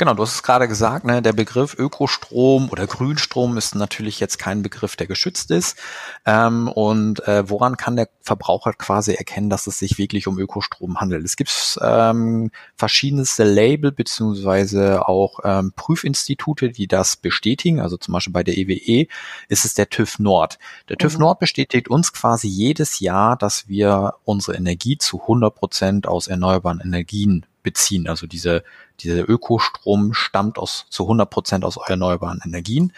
Genau, 0.00 0.14
du 0.14 0.22
hast 0.22 0.34
es 0.36 0.42
gerade 0.44 0.68
gesagt, 0.68 1.04
ne, 1.04 1.20
der 1.22 1.32
Begriff 1.32 1.76
Ökostrom 1.76 2.70
oder 2.70 2.86
Grünstrom 2.86 3.56
ist 3.56 3.74
natürlich 3.74 4.20
jetzt 4.20 4.38
kein 4.38 4.62
Begriff, 4.62 4.94
der 4.94 5.08
geschützt 5.08 5.50
ist. 5.50 5.76
Ähm, 6.24 6.68
und 6.68 7.26
äh, 7.26 7.50
woran 7.50 7.76
kann 7.76 7.96
der 7.96 8.08
Verbraucher 8.20 8.74
quasi 8.74 9.14
erkennen, 9.14 9.50
dass 9.50 9.66
es 9.66 9.80
sich 9.80 9.98
wirklich 9.98 10.28
um 10.28 10.38
Ökostrom 10.38 11.00
handelt? 11.00 11.24
Es 11.24 11.34
gibt 11.34 11.80
ähm, 11.82 12.52
verschiedenste 12.76 13.42
Label 13.42 13.90
beziehungsweise 13.90 15.08
auch 15.08 15.40
ähm, 15.42 15.72
Prüfinstitute, 15.74 16.70
die 16.70 16.86
das 16.86 17.16
bestätigen. 17.16 17.80
Also 17.80 17.96
zum 17.96 18.12
Beispiel 18.12 18.32
bei 18.32 18.44
der 18.44 18.56
EWE 18.56 18.74
e 18.74 19.08
ist 19.48 19.64
es 19.64 19.74
der 19.74 19.90
TÜV 19.90 20.20
Nord. 20.20 20.60
Der 20.88 20.96
TÜV 20.96 21.14
mhm. 21.14 21.22
Nord 21.22 21.40
bestätigt 21.40 21.88
uns 21.88 22.12
quasi 22.12 22.46
jedes 22.46 23.00
Jahr, 23.00 23.36
dass 23.36 23.66
wir 23.66 24.14
unsere 24.24 24.56
Energie 24.56 24.96
zu 24.96 25.22
100 25.22 25.52
Prozent 25.56 26.06
aus 26.06 26.28
erneuerbaren 26.28 26.80
Energien 26.80 27.46
beziehen. 27.62 28.08
Also 28.08 28.26
diese, 28.26 28.64
dieser 29.00 29.28
Ökostrom 29.28 30.14
stammt 30.14 30.58
aus, 30.58 30.86
zu 30.90 31.04
100 31.04 31.28
Prozent 31.28 31.64
aus 31.64 31.78
erneuerbaren 31.86 32.40
Energien 32.44 32.92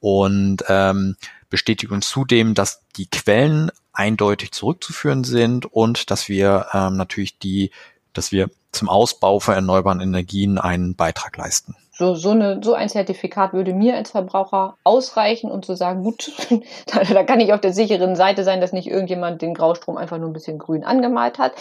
und 0.00 0.64
ähm, 0.68 1.16
bestätigt 1.50 1.92
uns 1.92 2.08
zudem, 2.08 2.54
dass 2.54 2.82
die 2.96 3.06
Quellen 3.06 3.70
eindeutig 3.92 4.52
zurückzuführen 4.52 5.24
sind 5.24 5.66
und 5.66 6.10
dass 6.10 6.28
wir 6.28 6.66
ähm, 6.72 6.96
natürlich 6.96 7.38
die, 7.38 7.70
dass 8.12 8.32
wir 8.32 8.50
zum 8.72 8.88
Ausbau 8.88 9.38
von 9.38 9.54
erneuerbaren 9.54 10.00
Energien 10.00 10.58
einen 10.58 10.96
Beitrag 10.96 11.36
leisten. 11.36 11.76
so, 11.92 12.14
so, 12.14 12.30
eine, 12.30 12.60
so 12.62 12.72
ein 12.72 12.88
Zertifikat 12.88 13.52
würde 13.52 13.74
mir 13.74 13.94
als 13.94 14.12
Verbraucher 14.12 14.76
ausreichen 14.82 15.50
und 15.50 15.64
zu 15.66 15.76
sagen, 15.76 16.02
gut, 16.02 16.32
da, 16.86 17.04
da 17.04 17.22
kann 17.22 17.40
ich 17.40 17.52
auf 17.52 17.60
der 17.60 17.74
sicheren 17.74 18.16
Seite 18.16 18.44
sein, 18.44 18.60
dass 18.62 18.72
nicht 18.72 18.88
irgendjemand 18.88 19.42
den 19.42 19.54
Graustrom 19.54 19.98
einfach 19.98 20.18
nur 20.18 20.30
ein 20.30 20.32
bisschen 20.32 20.58
grün 20.58 20.84
angemalt 20.84 21.38
hat. 21.38 21.52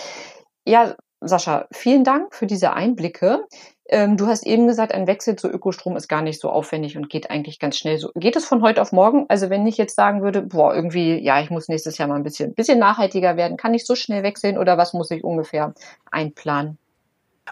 Ja, 0.65 0.95
Sascha, 1.21 1.67
vielen 1.71 2.03
Dank 2.03 2.33
für 2.33 2.47
diese 2.47 2.73
Einblicke. 2.73 3.45
Ähm, 3.87 4.17
du 4.17 4.25
hast 4.25 4.43
eben 4.45 4.65
gesagt, 4.65 4.91
ein 4.91 5.05
Wechsel 5.05 5.35
zu 5.35 5.49
Ökostrom 5.49 5.95
ist 5.95 6.07
gar 6.07 6.23
nicht 6.23 6.41
so 6.41 6.49
aufwendig 6.49 6.97
und 6.97 7.09
geht 7.09 7.29
eigentlich 7.29 7.59
ganz 7.59 7.77
schnell 7.77 7.99
so. 7.99 8.09
Geht 8.15 8.35
es 8.35 8.45
von 8.45 8.63
heute 8.63 8.81
auf 8.81 8.91
morgen? 8.91 9.25
Also 9.27 9.51
wenn 9.51 9.67
ich 9.67 9.77
jetzt 9.77 9.95
sagen 9.95 10.23
würde, 10.23 10.41
boah, 10.41 10.73
irgendwie, 10.73 11.19
ja, 11.19 11.39
ich 11.39 11.51
muss 11.51 11.67
nächstes 11.67 11.99
Jahr 11.99 12.07
mal 12.07 12.15
ein 12.15 12.23
bisschen, 12.23 12.55
bisschen 12.55 12.79
nachhaltiger 12.79 13.37
werden, 13.37 13.55
kann 13.55 13.75
ich 13.75 13.85
so 13.85 13.95
schnell 13.95 14.23
wechseln 14.23 14.57
oder 14.57 14.77
was 14.79 14.93
muss 14.93 15.11
ich 15.11 15.23
ungefähr 15.23 15.75
einplanen? 16.09 16.79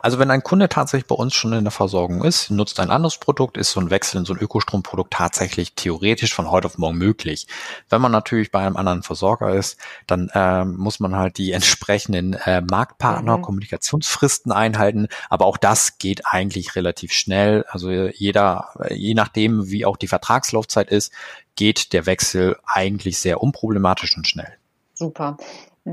Also 0.01 0.19
wenn 0.19 0.31
ein 0.31 0.43
Kunde 0.43 0.69
tatsächlich 0.69 1.07
bei 1.07 1.15
uns 1.15 1.33
schon 1.33 1.51
in 1.53 1.63
der 1.63 1.71
Versorgung 1.71 2.23
ist, 2.23 2.51
nutzt 2.51 2.79
ein 2.79 2.89
anderes 2.89 3.17
Produkt, 3.17 3.57
ist 3.57 3.71
so 3.71 3.79
ein 3.79 3.89
Wechsel 3.89 4.19
in 4.19 4.25
so 4.25 4.33
ein 4.33 4.39
Ökostromprodukt 4.39 5.11
tatsächlich 5.11 5.73
theoretisch 5.73 6.33
von 6.33 6.49
heute 6.49 6.67
auf 6.67 6.77
morgen 6.77 6.97
möglich. 6.97 7.47
Wenn 7.89 8.01
man 8.01 8.11
natürlich 8.11 8.51
bei 8.51 8.59
einem 8.59 8.77
anderen 8.77 9.03
Versorger 9.03 9.53
ist, 9.53 9.77
dann 10.07 10.29
äh, 10.33 10.63
muss 10.63 10.99
man 10.99 11.15
halt 11.15 11.37
die 11.37 11.51
entsprechenden 11.53 12.33
äh, 12.33 12.61
Marktpartner, 12.61 13.37
mhm. 13.37 13.41
Kommunikationsfristen 13.41 14.51
einhalten. 14.51 15.07
Aber 15.29 15.45
auch 15.45 15.57
das 15.57 15.97
geht 15.97 16.25
eigentlich 16.25 16.75
relativ 16.75 17.11
schnell. 17.11 17.65
Also 17.69 17.89
jeder, 17.91 18.69
je 18.89 19.13
nachdem, 19.15 19.69
wie 19.69 19.85
auch 19.85 19.97
die 19.97 20.07
Vertragslaufzeit 20.07 20.89
ist, 20.89 21.11
geht 21.55 21.91
der 21.93 22.05
Wechsel 22.05 22.57
eigentlich 22.65 23.17
sehr 23.19 23.41
unproblematisch 23.41 24.15
und 24.15 24.27
schnell. 24.27 24.53
Super 24.93 25.37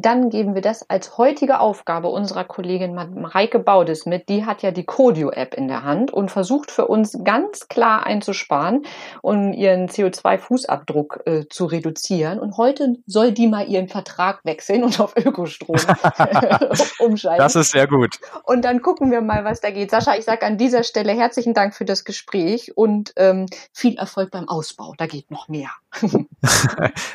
dann 0.02 0.30
geben 0.30 0.54
wir 0.54 0.62
das 0.62 0.88
als 0.88 1.18
heutige 1.18 1.60
Aufgabe 1.60 2.08
unserer 2.08 2.44
Kollegin 2.44 2.94
Mareike 2.94 3.58
Baudes 3.58 4.06
mit. 4.06 4.28
Die 4.28 4.44
hat 4.44 4.62
ja 4.62 4.70
die 4.70 4.84
Codio-App 4.84 5.54
in 5.54 5.68
der 5.68 5.84
Hand 5.84 6.12
und 6.12 6.30
versucht 6.30 6.70
für 6.70 6.86
uns 6.86 7.18
ganz 7.24 7.68
klar 7.68 8.06
einzusparen 8.06 8.84
um 9.22 9.52
ihren 9.52 9.88
CO2-Fußabdruck 9.88 11.26
äh, 11.26 11.48
zu 11.48 11.66
reduzieren. 11.66 12.38
Und 12.38 12.56
heute 12.56 12.96
soll 13.06 13.32
die 13.32 13.46
mal 13.46 13.68
ihren 13.68 13.88
Vertrag 13.88 14.44
wechseln 14.44 14.84
und 14.84 15.00
auf 15.00 15.16
Ökostrom 15.16 15.76
umschalten. 16.98 17.38
Das 17.38 17.56
ist 17.56 17.72
sehr 17.72 17.86
gut. 17.86 18.18
Und 18.44 18.64
dann 18.64 18.82
gucken 18.82 19.10
wir 19.10 19.20
mal, 19.20 19.44
was 19.44 19.60
da 19.60 19.70
geht. 19.70 19.90
Sascha, 19.90 20.16
ich 20.16 20.24
sage 20.24 20.46
an 20.46 20.58
dieser 20.58 20.82
Stelle 20.82 21.12
herzlichen 21.12 21.54
Dank 21.54 21.74
für 21.74 21.84
das 21.84 22.04
Gespräch 22.04 22.76
und 22.76 23.12
ähm, 23.16 23.46
viel 23.72 23.96
Erfolg 23.98 24.30
beim 24.30 24.48
Ausbau. 24.48 24.94
Da 24.96 25.06
geht 25.06 25.30
noch 25.30 25.48
mehr. 25.48 25.70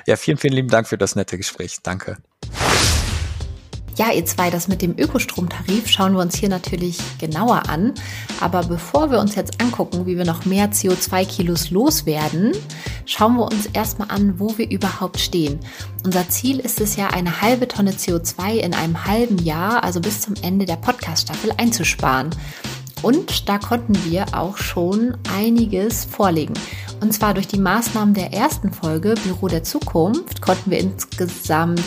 ja, 0.05 0.15
vielen, 0.15 0.37
vielen 0.37 0.53
lieben 0.53 0.69
Dank 0.69 0.87
für 0.87 0.97
das 0.97 1.15
nette 1.15 1.37
Gespräch. 1.37 1.77
Danke. 1.83 2.17
Ja, 4.01 4.11
ihr 4.11 4.25
zwei, 4.25 4.49
das 4.49 4.67
mit 4.67 4.81
dem 4.81 4.97
Ökostromtarif 4.97 5.87
schauen 5.87 6.13
wir 6.13 6.21
uns 6.21 6.35
hier 6.35 6.49
natürlich 6.49 6.97
genauer 7.19 7.69
an. 7.69 7.93
Aber 8.39 8.63
bevor 8.63 9.11
wir 9.11 9.19
uns 9.19 9.35
jetzt 9.35 9.61
angucken, 9.61 10.07
wie 10.07 10.17
wir 10.17 10.25
noch 10.25 10.43
mehr 10.43 10.71
CO2-Kilos 10.71 11.69
loswerden, 11.69 12.53
schauen 13.05 13.35
wir 13.35 13.43
uns 13.43 13.67
erstmal 13.67 14.09
an, 14.09 14.39
wo 14.39 14.57
wir 14.57 14.71
überhaupt 14.71 15.19
stehen. 15.19 15.59
Unser 16.03 16.27
Ziel 16.29 16.57
ist 16.57 16.81
es 16.81 16.95
ja, 16.95 17.09
eine 17.09 17.43
halbe 17.43 17.67
Tonne 17.67 17.91
CO2 17.91 18.53
in 18.55 18.73
einem 18.73 19.05
halben 19.05 19.37
Jahr, 19.37 19.83
also 19.83 20.01
bis 20.01 20.21
zum 20.21 20.33
Ende 20.41 20.65
der 20.65 20.77
Podcast-Staffel, 20.77 21.51
einzusparen. 21.57 22.31
Und 23.03 23.47
da 23.49 23.59
konnten 23.59 23.93
wir 24.09 24.25
auch 24.31 24.57
schon 24.57 25.15
einiges 25.31 26.05
vorlegen. 26.05 26.55
Und 27.01 27.13
zwar 27.13 27.35
durch 27.35 27.47
die 27.47 27.59
Maßnahmen 27.59 28.15
der 28.15 28.33
ersten 28.33 28.73
Folge 28.73 29.13
Büro 29.23 29.47
der 29.47 29.63
Zukunft 29.63 30.41
konnten 30.41 30.71
wir 30.71 30.79
insgesamt 30.79 31.83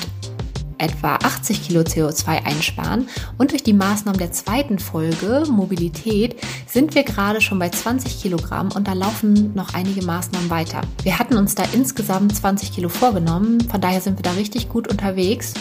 etwa 0.85 1.17
80 1.17 1.62
Kilo 1.67 1.81
CO2 1.81 2.45
einsparen. 2.45 3.09
Und 3.38 3.53
durch 3.53 3.62
die 3.62 3.73
Maßnahmen 3.73 4.19
der 4.19 4.33
zweiten 4.33 4.79
Folge 4.79 5.45
Mobilität 5.50 6.37
sind 6.67 6.95
wir 6.95 7.05
gerade 7.05 7.41
schon 7.41 7.59
bei 7.59 7.71
20 7.71 8.21
Kilogramm 8.21 8.71
und 8.73 8.87
da 8.87 8.93
laufen 8.93 9.55
noch 9.55 9.75
einige 9.75 10.05
Maßnahmen 10.05 10.50
weiter. 10.50 10.83
Wir 11.03 11.19
hatten 11.19 11.37
uns 11.37 11.55
da 11.55 11.64
insgesamt 11.73 12.37
20 12.37 12.73
Kilo 12.73 12.88
vorgenommen, 12.88 13.61
von 13.62 13.81
daher 13.81 14.00
sind 14.00 14.19
wir 14.19 14.23
da 14.23 14.33
richtig 14.33 14.69
gut 14.69 14.88
unterwegs 14.88 15.55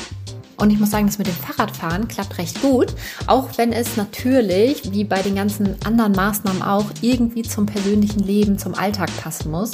und 0.64 0.70
ich 0.70 0.80
muss 0.80 0.92
sagen, 0.92 1.08
das 1.08 1.18
mit 1.18 1.28
dem 1.28 1.36
Fahrradfahren 1.36 2.08
klappt 2.08 2.38
recht 2.38 2.62
gut, 2.62 2.88
auch 3.28 3.50
wenn 3.58 3.74
es 3.74 3.98
natürlich, 3.98 4.94
wie 4.94 5.04
bei 5.04 5.22
den 5.22 5.36
ganzen 5.36 5.76
anderen 5.84 6.14
Maßnahmen 6.14 6.62
auch, 6.62 6.86
irgendwie 7.02 7.42
zum 7.42 7.66
persönlichen 7.66 8.22
Leben, 8.22 8.58
zum 8.58 8.74
Alltag 8.74 9.10
passen 9.22 9.52
muss. 9.52 9.72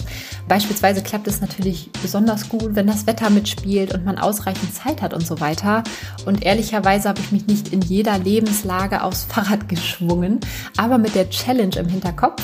Beispielsweise 0.48 1.04
klappt 1.04 1.28
es 1.28 1.42
natürlich 1.42 1.92
besonders 2.02 2.50
gut, 2.50 2.74
wenn 2.74 2.88
das 2.88 3.06
Wetter 3.06 3.30
mitspielt 3.30 3.94
und 3.94 4.04
man 4.04 4.18
ausreichend 4.18 4.74
Zeit 4.74 5.04
hat 5.04 5.14
und 5.14 5.28
so 5.28 5.40
weiter. 5.40 5.84
Und 6.26 6.44
ehrlicherweise 6.44 7.08
habe 7.08 7.20
ich 7.20 7.32
mich 7.32 7.46
nicht 7.46 7.68
in 7.68 7.82
jeder 7.82 8.18
Lebenslage 8.18 9.04
aufs 9.04 9.24
Fahrrad 9.30 9.70
geschwungen, 9.70 10.40
aber 10.76 10.98
mit 10.98 11.14
der 11.14 11.30
Challenge 11.30 11.76
im 11.76 11.88
Hinterkopf 11.88 12.42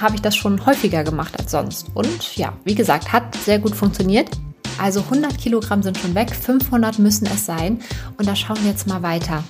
habe 0.00 0.16
ich 0.16 0.20
das 0.20 0.34
schon 0.34 0.66
häufiger 0.66 1.04
gemacht 1.04 1.38
als 1.38 1.52
sonst. 1.52 1.86
Und 1.94 2.36
ja, 2.36 2.54
wie 2.64 2.74
gesagt, 2.74 3.12
hat 3.12 3.36
sehr 3.36 3.60
gut 3.60 3.76
funktioniert. 3.76 4.30
Also 4.78 5.00
100 5.00 5.38
Kilogramm 5.38 5.82
sind 5.82 5.98
schon 5.98 6.14
weg, 6.14 6.34
500 6.34 6.98
müssen 6.98 7.26
es 7.26 7.46
sein. 7.46 7.80
Und 8.18 8.26
da 8.26 8.36
schauen 8.36 8.58
wir 8.62 8.70
jetzt 8.70 8.86
mal 8.86 9.02
weiter. 9.02 9.44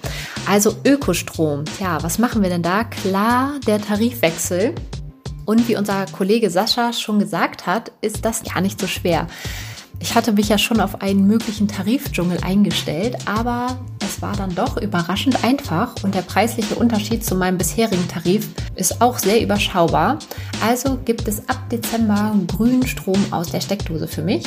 Also 0.49 0.77
Ökostrom. 0.85 1.65
Ja, 1.81 2.03
was 2.03 2.19
machen 2.19 2.43
wir 2.43 2.51
denn 2.51 2.63
da? 2.63 2.85
Klar, 2.85 3.53
der 3.67 3.81
Tarifwechsel. 3.81 4.75
Und 5.45 5.69
wie 5.69 5.77
unser 5.77 6.07
Kollege 6.07 6.51
Sascha 6.51 6.93
schon 6.93 7.19
gesagt 7.19 7.67
hat, 7.67 7.93
ist 8.01 8.25
das 8.25 8.43
ja 8.45 8.61
nicht 8.61 8.81
so 8.81 8.87
schwer. 8.87 9.27
Ich 10.01 10.15
hatte 10.15 10.33
mich 10.33 10.49
ja 10.49 10.59
schon 10.59 10.81
auf 10.81 11.01
einen 11.01 11.27
möglichen 11.27 11.69
Tarifdschungel 11.69 12.39
eingestellt, 12.43 13.17
aber 13.27 13.79
es 14.05 14.21
war 14.21 14.37
dann 14.37 14.55
doch 14.55 14.77
überraschend 14.77 15.43
einfach 15.45 15.95
und 16.03 16.15
der 16.15 16.23
preisliche 16.23 16.75
Unterschied 16.75 17.25
zu 17.25 17.35
meinem 17.35 17.59
bisherigen 17.59 18.07
Tarif 18.09 18.49
ist 18.75 19.01
auch 19.01 19.19
sehr 19.19 19.41
überschaubar. 19.41 20.19
Also 20.63 20.99
gibt 21.05 21.27
es 21.27 21.49
ab 21.49 21.71
Dezember 21.71 22.35
grünen 22.49 22.87
Strom 22.87 23.25
aus 23.31 23.51
der 23.51 23.61
Steckdose 23.61 24.09
für 24.09 24.23
mich. 24.23 24.45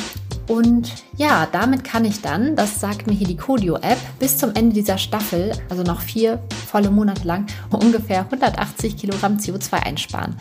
Und 0.48 0.90
ja, 1.16 1.46
damit 1.52 1.84
kann 1.84 2.06
ich 2.06 2.22
dann, 2.22 2.56
das 2.56 2.80
sagt 2.80 3.06
mir 3.06 3.12
hier 3.12 3.26
die 3.26 3.36
Codio-App, 3.36 3.98
bis 4.18 4.38
zum 4.38 4.54
Ende 4.54 4.74
dieser 4.74 4.98
Staffel, 4.98 5.52
also 5.68 5.82
noch 5.82 6.00
vier 6.00 6.42
volle 6.66 6.90
Monate 6.90 7.26
lang, 7.26 7.46
ungefähr 7.70 8.20
180 8.20 8.96
Kilogramm 8.96 9.36
CO2 9.36 9.74
einsparen. 9.74 10.36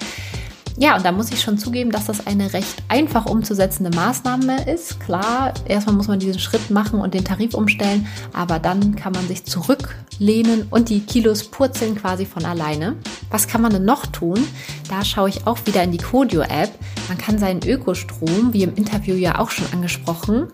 Ja, 0.79 0.95
und 0.95 1.03
da 1.03 1.11
muss 1.11 1.31
ich 1.31 1.41
schon 1.41 1.57
zugeben, 1.57 1.91
dass 1.91 2.05
das 2.05 2.27
eine 2.27 2.53
recht 2.53 2.83
einfach 2.87 3.25
umzusetzende 3.25 3.89
Maßnahme 3.97 4.71
ist. 4.71 4.99
Klar, 4.99 5.55
erstmal 5.65 5.95
muss 5.95 6.07
man 6.07 6.19
diesen 6.19 6.39
Schritt 6.39 6.69
machen 6.69 6.99
und 6.99 7.15
den 7.15 7.25
Tarif 7.25 7.55
umstellen, 7.55 8.05
aber 8.31 8.59
dann 8.59 8.95
kann 8.95 9.11
man 9.11 9.27
sich 9.27 9.43
zurücklehnen 9.43 10.67
und 10.69 10.89
die 10.89 10.99
Kilos 10.99 11.45
purzeln 11.45 11.95
quasi 11.95 12.27
von 12.27 12.45
alleine. 12.45 12.95
Was 13.31 13.47
kann 13.47 13.61
man 13.61 13.71
denn 13.73 13.85
noch 13.85 14.05
tun? 14.05 14.47
Da 14.87 15.03
schaue 15.03 15.29
ich 15.29 15.47
auch 15.47 15.57
wieder 15.65 15.81
in 15.81 15.91
die 15.91 15.97
Codio-App. 15.97 16.69
Man 17.07 17.17
kann 17.17 17.39
seinen 17.39 17.63
Ökostrom, 17.63 18.53
wie 18.53 18.63
im 18.63 18.75
Interview 18.75 19.15
ja 19.15 19.39
auch 19.39 19.49
schon 19.49 19.67
angesprochen, 19.71 20.47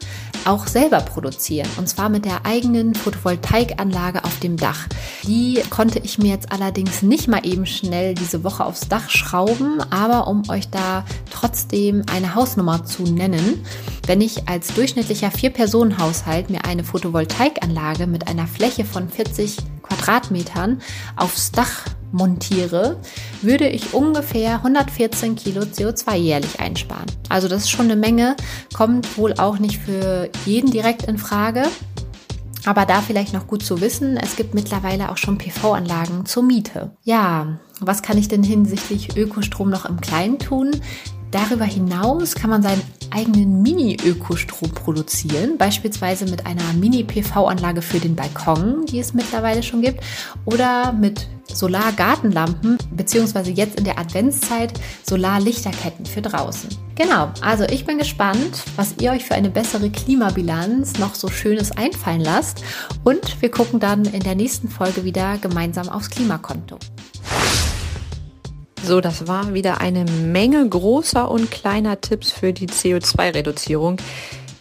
auch 0.46 0.68
selber 0.68 1.00
produzieren. 1.00 1.68
Und 1.78 1.88
zwar 1.88 2.10
mit 2.10 2.26
der 2.26 2.46
eigenen 2.46 2.96
Photovoltaikanlage 2.96 4.24
auf 4.24 4.40
dem 4.40 4.58
Dach. 4.58 4.88
Die 5.24 5.62
konnte 5.70 6.00
ich 6.00 6.18
mir 6.18 6.30
jetzt 6.30 6.52
allerdings 6.52 7.02
nicht 7.02 7.28
mal 7.28 7.46
eben 7.46 7.66
schnell 7.66 8.14
diese 8.14 8.44
Woche 8.44 8.66
aufs 8.66 8.88
Dach 8.88 9.10
schrauben, 9.10 9.82
aber 9.90 10.28
um 10.28 10.44
euch 10.50 10.70
da 10.70 11.06
trotzdem 11.32 12.04
eine 12.12 12.36
Hausnummer 12.36 12.86
zu 12.86 13.04
nennen, 13.04 13.66
wenn 14.06 14.22
ich 14.22 14.48
als 14.48 14.74
durchschnittlicher 14.74 15.32
Vier-Personen-Haushalt 15.32 16.50
mir 16.50 16.66
eine 16.66 16.84
Photovoltaikanlage 16.84 18.08
mit 18.08 18.28
einer 18.28 18.48
Fläche 18.48 18.86
von 18.86 19.10
40 19.10 19.58
Quadratmetern 19.82 20.82
aufs 21.16 21.52
Dach 21.52 21.86
montiere, 22.14 22.98
würde 23.42 23.68
ich 23.68 23.94
ungefähr 23.94 24.56
114 24.56 25.36
Kilo 25.36 25.62
CO2 25.62 26.16
jährlich 26.16 26.60
einsparen. 26.60 27.06
Also 27.30 27.48
das 27.48 27.64
ist 27.64 27.72
schon 27.72 27.86
eine 27.86 27.96
Menge, 27.96 28.36
kommt 28.74 29.18
wohl 29.18 29.34
auch 29.34 29.60
nicht 29.60 29.80
für 29.80 30.30
jeden 30.46 30.72
direkt 30.72 31.04
in 31.04 31.18
Frage. 31.18 31.64
Aber 32.66 32.86
da 32.86 33.02
vielleicht 33.02 33.34
noch 33.34 33.48
gut 33.48 33.64
zu 33.64 33.82
wissen, 33.82 34.16
es 34.16 34.38
gibt 34.38 34.54
mittlerweile 34.54 35.12
auch 35.12 35.18
schon 35.18 35.38
PV-Anlagen 35.38 36.26
zur 36.26 36.44
Miete. 36.44 36.92
Ja, 37.04 37.60
was 37.82 38.02
kann 38.02 38.18
ich 38.18 38.30
denn 38.30 38.44
hinsichtlich 38.44 39.18
Ökostrom 39.18 39.70
noch 39.70 39.86
im 39.86 40.00
Kleinen 40.00 40.40
tun? 40.40 40.72
Darüber 41.34 41.66
hinaus 41.66 42.36
kann 42.36 42.52
man 42.52 42.62
seinen 42.62 42.84
eigenen 43.10 43.64
Mini-Ökostrom 43.64 44.70
produzieren, 44.70 45.58
beispielsweise 45.58 46.26
mit 46.26 46.46
einer 46.46 46.74
Mini-PV-Anlage 46.74 47.82
für 47.82 47.98
den 47.98 48.16
Balkon, 48.16 48.86
die 48.86 49.00
es 49.00 49.16
mittlerweile 49.16 49.64
schon 49.64 49.82
gibt, 49.82 50.04
oder 50.46 50.94
mit 50.94 51.28
Solargartenlampen, 51.52 52.78
beziehungsweise 52.96 53.50
jetzt 53.50 53.80
in 53.80 53.84
der 53.84 53.98
Adventszeit 53.98 54.74
Solarlichterketten 55.02 56.06
für 56.06 56.22
draußen. 56.22 56.70
Genau, 56.94 57.32
also 57.42 57.64
ich 57.64 57.84
bin 57.84 57.98
gespannt, 57.98 58.64
was 58.76 58.94
ihr 59.02 59.12
euch 59.12 59.26
für 59.26 59.34
eine 59.34 59.50
bessere 59.50 59.90
Klimabilanz 59.90 61.00
noch 61.00 61.16
so 61.16 61.30
Schönes 61.30 61.72
einfallen 61.72 62.22
lasst 62.22 62.64
und 63.04 63.42
wir 63.42 63.50
gucken 63.50 63.80
dann 63.80 64.06
in 64.06 64.22
der 64.22 64.36
nächsten 64.36 64.70
Folge 64.70 65.04
wieder 65.04 65.40
gemeinsam 65.40 65.90
aufs 65.90 66.12
Klimakonto. 66.12 66.78
So, 68.86 69.00
das 69.00 69.30
war 69.30 69.54
wieder 69.54 69.80
eine 69.80 70.04
Menge 70.04 70.68
großer 70.68 71.32
und 71.32 71.50
kleiner 71.52 72.02
Tipps 72.02 72.32
für 72.32 72.52
die 72.52 72.68
CO2-Reduzierung. 72.68 73.96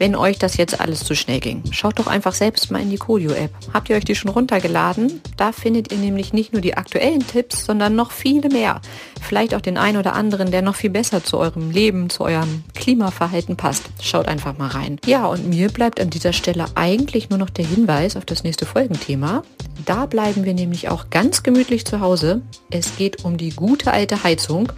Wenn 0.02 0.16
euch 0.16 0.36
das 0.36 0.56
jetzt 0.56 0.80
alles 0.80 1.04
zu 1.04 1.14
schnell 1.14 1.38
ging, 1.38 1.62
schaut 1.70 2.00
doch 2.00 2.08
einfach 2.08 2.34
selbst 2.34 2.72
mal 2.72 2.82
in 2.82 2.90
die 2.90 2.96
Codio-App. 2.96 3.52
Habt 3.72 3.88
ihr 3.88 3.94
euch 3.94 4.04
die 4.04 4.16
schon 4.16 4.32
runtergeladen? 4.32 5.20
Da 5.36 5.52
findet 5.52 5.92
ihr 5.92 5.98
nämlich 5.98 6.32
nicht 6.32 6.52
nur 6.52 6.60
die 6.60 6.76
aktuellen 6.76 7.24
Tipps, 7.24 7.66
sondern 7.66 7.94
noch 7.94 8.10
viele 8.10 8.48
mehr. 8.48 8.80
Vielleicht 9.20 9.54
auch 9.54 9.60
den 9.60 9.78
einen 9.78 9.98
oder 9.98 10.14
anderen, 10.14 10.50
der 10.50 10.60
noch 10.60 10.74
viel 10.74 10.90
besser 10.90 11.22
zu 11.22 11.38
eurem 11.38 11.70
Leben, 11.70 12.10
zu 12.10 12.24
eurem 12.24 12.64
Klimaverhalten 12.74 13.56
passt. 13.56 13.84
Schaut 14.02 14.26
einfach 14.26 14.58
mal 14.58 14.70
rein. 14.70 14.98
Ja, 15.06 15.26
und 15.26 15.48
mir 15.48 15.68
bleibt 15.68 16.00
an 16.00 16.10
dieser 16.10 16.32
Stelle 16.32 16.64
eigentlich 16.74 17.30
nur 17.30 17.38
noch 17.38 17.50
der 17.50 17.64
Hinweis 17.64 18.16
auf 18.16 18.24
das 18.24 18.42
nächste 18.42 18.66
Folgenthema. 18.66 19.44
Da 19.84 20.06
bleiben 20.06 20.44
wir 20.44 20.54
nämlich 20.54 20.88
auch 20.88 21.10
ganz 21.10 21.44
gemütlich 21.44 21.84
zu 21.84 22.00
Hause. 22.00 22.42
Es 22.72 22.96
geht 22.96 23.24
um 23.24 23.36
die 23.36 23.50
gute 23.50 23.92
alte 23.92 24.24
Heizung 24.24 24.72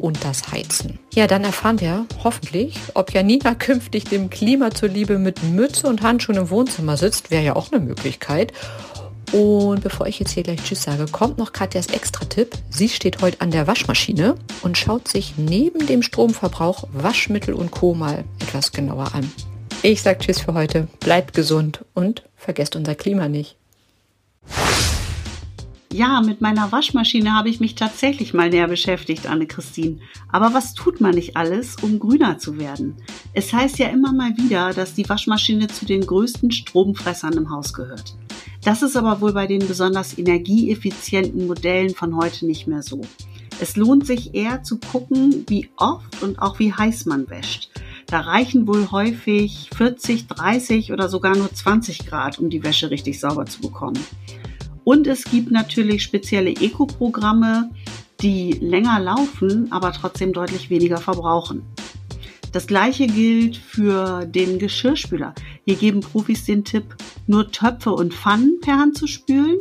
und 0.00 0.24
das 0.24 0.50
Heizen. 0.50 0.98
Ja, 1.14 1.26
dann 1.26 1.44
erfahren 1.44 1.80
wir 1.80 2.06
hoffentlich, 2.24 2.78
ob 2.94 3.12
Janina 3.12 3.54
künftig 3.54 4.04
dem 4.04 4.30
Klima 4.30 4.70
zuliebe 4.70 5.18
mit 5.18 5.42
Mütze 5.42 5.86
und 5.86 6.02
Handschuhen 6.02 6.38
im 6.38 6.50
Wohnzimmer 6.50 6.96
sitzt. 6.96 7.30
Wäre 7.30 7.44
ja 7.44 7.56
auch 7.56 7.70
eine 7.70 7.80
Möglichkeit. 7.80 8.52
Und 9.32 9.82
bevor 9.82 10.08
ich 10.08 10.18
jetzt 10.18 10.32
hier 10.32 10.42
gleich 10.42 10.62
Tschüss 10.64 10.82
sage, 10.82 11.06
kommt 11.06 11.38
noch 11.38 11.52
Katjas 11.52 11.86
Extra-Tipp. 11.86 12.50
Sie 12.68 12.88
steht 12.88 13.22
heute 13.22 13.40
an 13.40 13.52
der 13.52 13.68
Waschmaschine 13.68 14.34
und 14.62 14.76
schaut 14.76 15.06
sich 15.06 15.34
neben 15.36 15.86
dem 15.86 16.02
Stromverbrauch 16.02 16.88
Waschmittel 16.92 17.54
und 17.54 17.70
Co. 17.70 17.94
mal 17.94 18.24
etwas 18.40 18.72
genauer 18.72 19.14
an. 19.14 19.30
Ich 19.82 20.02
sage 20.02 20.18
Tschüss 20.18 20.40
für 20.40 20.54
heute, 20.54 20.88
bleibt 20.98 21.32
gesund 21.32 21.84
und 21.94 22.24
vergesst 22.36 22.74
unser 22.74 22.94
Klima 22.94 23.28
nicht. 23.28 23.56
Ja, 25.92 26.20
mit 26.20 26.40
meiner 26.40 26.70
Waschmaschine 26.70 27.34
habe 27.34 27.48
ich 27.48 27.58
mich 27.58 27.74
tatsächlich 27.74 28.32
mal 28.32 28.48
näher 28.48 28.68
beschäftigt, 28.68 29.26
Anne-Christine. 29.26 29.98
Aber 30.28 30.54
was 30.54 30.72
tut 30.74 31.00
man 31.00 31.16
nicht 31.16 31.36
alles, 31.36 31.74
um 31.82 31.98
grüner 31.98 32.38
zu 32.38 32.58
werden? 32.58 32.94
Es 33.32 33.52
heißt 33.52 33.78
ja 33.80 33.88
immer 33.88 34.12
mal 34.12 34.36
wieder, 34.36 34.72
dass 34.72 34.94
die 34.94 35.08
Waschmaschine 35.08 35.66
zu 35.66 35.86
den 35.86 36.06
größten 36.06 36.52
Stromfressern 36.52 37.32
im 37.32 37.50
Haus 37.50 37.72
gehört. 37.72 38.14
Das 38.62 38.82
ist 38.82 38.96
aber 38.96 39.20
wohl 39.20 39.32
bei 39.32 39.48
den 39.48 39.66
besonders 39.66 40.16
energieeffizienten 40.16 41.48
Modellen 41.48 41.92
von 41.92 42.16
heute 42.16 42.46
nicht 42.46 42.68
mehr 42.68 42.82
so. 42.82 43.00
Es 43.60 43.74
lohnt 43.74 44.06
sich 44.06 44.32
eher 44.32 44.62
zu 44.62 44.78
gucken, 44.78 45.44
wie 45.48 45.70
oft 45.76 46.22
und 46.22 46.38
auch 46.38 46.60
wie 46.60 46.72
heiß 46.72 47.06
man 47.06 47.28
wäscht. 47.28 47.68
Da 48.06 48.20
reichen 48.20 48.68
wohl 48.68 48.90
häufig 48.92 49.70
40, 49.76 50.28
30 50.28 50.92
oder 50.92 51.08
sogar 51.08 51.36
nur 51.36 51.52
20 51.52 52.06
Grad, 52.06 52.38
um 52.38 52.48
die 52.48 52.62
Wäsche 52.62 52.90
richtig 52.90 53.18
sauber 53.18 53.46
zu 53.46 53.60
bekommen. 53.60 53.98
Und 54.84 55.06
es 55.06 55.24
gibt 55.24 55.50
natürlich 55.50 56.02
spezielle 56.02 56.50
Eco-Programme, 56.50 57.70
die 58.20 58.52
länger 58.52 59.00
laufen, 59.00 59.70
aber 59.72 59.92
trotzdem 59.92 60.32
deutlich 60.32 60.70
weniger 60.70 60.98
verbrauchen. 60.98 61.62
Das 62.52 62.66
gleiche 62.66 63.06
gilt 63.06 63.56
für 63.56 64.26
den 64.26 64.58
Geschirrspüler. 64.58 65.34
Hier 65.64 65.76
geben 65.76 66.00
Profis 66.00 66.44
den 66.44 66.64
Tipp, 66.64 66.96
nur 67.26 67.52
Töpfe 67.52 67.92
und 67.92 68.12
Pfannen 68.12 68.58
per 68.60 68.76
Hand 68.76 68.98
zu 68.98 69.06
spülen, 69.06 69.58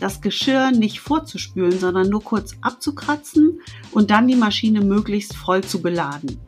das 0.00 0.22
Geschirr 0.22 0.70
nicht 0.70 1.00
vorzuspülen, 1.00 1.78
sondern 1.78 2.08
nur 2.08 2.24
kurz 2.24 2.56
abzukratzen 2.62 3.60
und 3.92 4.10
dann 4.10 4.28
die 4.28 4.36
Maschine 4.36 4.80
möglichst 4.80 5.36
voll 5.36 5.62
zu 5.62 5.82
beladen. 5.82 6.38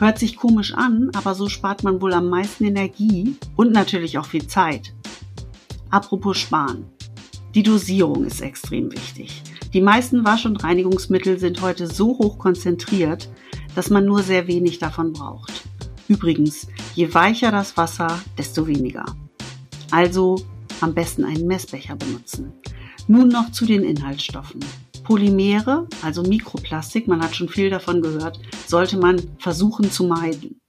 Hört 0.00 0.18
sich 0.18 0.36
komisch 0.36 0.74
an, 0.74 1.10
aber 1.14 1.34
so 1.34 1.48
spart 1.48 1.84
man 1.84 2.00
wohl 2.00 2.14
am 2.14 2.28
meisten 2.28 2.64
Energie 2.64 3.36
und 3.54 3.70
natürlich 3.70 4.18
auch 4.18 4.26
viel 4.26 4.46
Zeit. 4.46 4.92
Apropos 5.90 6.38
sparen. 6.38 6.84
Die 7.54 7.64
Dosierung 7.64 8.24
ist 8.24 8.42
extrem 8.42 8.92
wichtig. 8.92 9.42
Die 9.74 9.80
meisten 9.80 10.24
Wasch- 10.24 10.46
und 10.46 10.62
Reinigungsmittel 10.62 11.36
sind 11.38 11.60
heute 11.62 11.88
so 11.88 12.16
hoch 12.18 12.38
konzentriert, 12.38 13.28
dass 13.74 13.90
man 13.90 14.04
nur 14.04 14.22
sehr 14.22 14.46
wenig 14.46 14.78
davon 14.78 15.12
braucht. 15.12 15.64
Übrigens, 16.06 16.68
je 16.94 17.12
weicher 17.12 17.50
das 17.50 17.76
Wasser, 17.76 18.20
desto 18.38 18.68
weniger. 18.68 19.04
Also 19.90 20.36
am 20.80 20.94
besten 20.94 21.24
einen 21.24 21.48
Messbecher 21.48 21.96
benutzen. 21.96 22.52
Nun 23.08 23.26
noch 23.26 23.50
zu 23.50 23.66
den 23.66 23.82
Inhaltsstoffen. 23.82 24.60
Polymere, 25.02 25.88
also 26.02 26.22
Mikroplastik, 26.22 27.08
man 27.08 27.20
hat 27.20 27.34
schon 27.34 27.48
viel 27.48 27.68
davon 27.68 28.00
gehört, 28.00 28.38
sollte 28.68 28.96
man 28.96 29.20
versuchen 29.38 29.90
zu 29.90 30.04
meiden. 30.04 30.60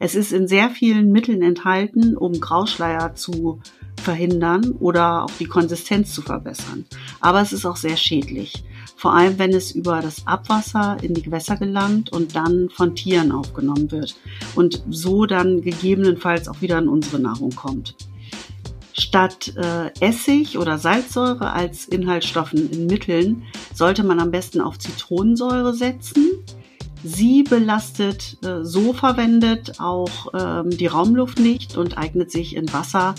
Es 0.00 0.16
ist 0.16 0.32
in 0.32 0.48
sehr 0.48 0.70
vielen 0.70 1.12
Mitteln 1.12 1.42
enthalten, 1.42 2.16
um 2.16 2.32
Grauschleier 2.40 3.14
zu 3.14 3.60
verhindern 4.00 4.72
oder 4.80 5.24
auch 5.24 5.30
die 5.38 5.46
Konsistenz 5.46 6.14
zu 6.14 6.22
verbessern. 6.22 6.84
Aber 7.20 7.40
es 7.40 7.52
ist 7.52 7.66
auch 7.66 7.76
sehr 7.76 7.96
schädlich. 7.96 8.64
Vor 8.96 9.14
allem, 9.14 9.38
wenn 9.38 9.54
es 9.54 9.70
über 9.72 10.00
das 10.00 10.26
Abwasser 10.26 10.98
in 11.02 11.14
die 11.14 11.22
Gewässer 11.22 11.56
gelangt 11.56 12.12
und 12.12 12.36
dann 12.36 12.68
von 12.68 12.94
Tieren 12.94 13.32
aufgenommen 13.32 13.90
wird 13.90 14.14
und 14.56 14.82
so 14.90 15.24
dann 15.24 15.62
gegebenenfalls 15.62 16.48
auch 16.48 16.60
wieder 16.60 16.78
in 16.78 16.88
unsere 16.88 17.18
Nahrung 17.18 17.50
kommt. 17.50 17.94
Statt 18.92 19.54
äh, 19.56 19.90
Essig 20.00 20.58
oder 20.58 20.76
Salzsäure 20.76 21.50
als 21.50 21.86
Inhaltsstoffen 21.86 22.70
in 22.70 22.86
Mitteln 22.86 23.44
sollte 23.72 24.04
man 24.04 24.20
am 24.20 24.30
besten 24.30 24.60
auf 24.60 24.78
Zitronensäure 24.78 25.72
setzen. 25.72 26.26
Sie 27.02 27.42
belastet 27.42 28.36
äh, 28.44 28.62
so 28.62 28.92
verwendet 28.92 29.80
auch 29.80 30.34
ähm, 30.34 30.68
die 30.68 30.86
Raumluft 30.86 31.38
nicht 31.38 31.78
und 31.78 31.96
eignet 31.96 32.30
sich 32.30 32.54
in 32.54 32.70
Wasser 32.72 33.14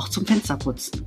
auch 0.00 0.08
zum 0.08 0.24
Fensterputzen. 0.24 1.04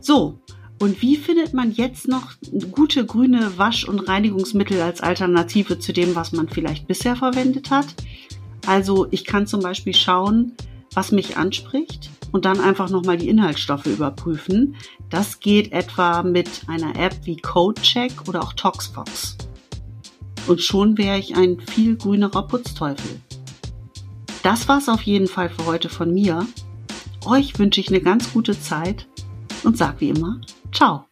So, 0.00 0.38
und 0.80 1.00
wie 1.02 1.16
findet 1.16 1.52
man 1.52 1.72
jetzt 1.72 2.08
noch 2.08 2.32
gute 2.72 3.04
grüne 3.04 3.56
Wasch- 3.56 3.86
und 3.86 4.00
Reinigungsmittel 4.00 4.80
als 4.80 5.00
Alternative 5.00 5.78
zu 5.78 5.92
dem, 5.92 6.16
was 6.16 6.32
man 6.32 6.48
vielleicht 6.48 6.88
bisher 6.88 7.14
verwendet 7.14 7.70
hat? 7.70 7.86
Also 8.66 9.06
ich 9.10 9.24
kann 9.24 9.46
zum 9.46 9.60
Beispiel 9.60 9.94
schauen, 9.94 10.52
was 10.94 11.12
mich 11.12 11.36
anspricht 11.36 12.10
und 12.32 12.46
dann 12.46 12.60
einfach 12.60 12.90
nochmal 12.90 13.18
die 13.18 13.28
Inhaltsstoffe 13.28 13.86
überprüfen. 13.86 14.74
Das 15.10 15.38
geht 15.38 15.70
etwa 15.72 16.22
mit 16.22 16.48
einer 16.66 16.96
App 16.96 17.14
wie 17.24 17.36
CodeCheck 17.36 18.26
oder 18.26 18.42
auch 18.42 18.54
ToxFox. 18.54 19.36
Und 20.46 20.62
schon 20.62 20.98
wäre 20.98 21.18
ich 21.18 21.36
ein 21.36 21.60
viel 21.60 21.96
grünerer 21.96 22.48
Putzteufel. 22.48 23.20
Das 24.42 24.66
war's 24.66 24.88
auf 24.88 25.02
jeden 25.02 25.28
Fall 25.28 25.50
für 25.50 25.66
heute 25.66 25.88
von 25.88 26.12
mir. 26.12 26.46
Euch 27.24 27.56
wünsche 27.58 27.80
ich 27.80 27.88
eine 27.88 28.00
ganz 28.00 28.32
gute 28.32 28.58
Zeit 28.58 29.06
und 29.62 29.76
sag 29.78 30.00
wie 30.00 30.10
immer, 30.10 30.40
ciao. 30.72 31.04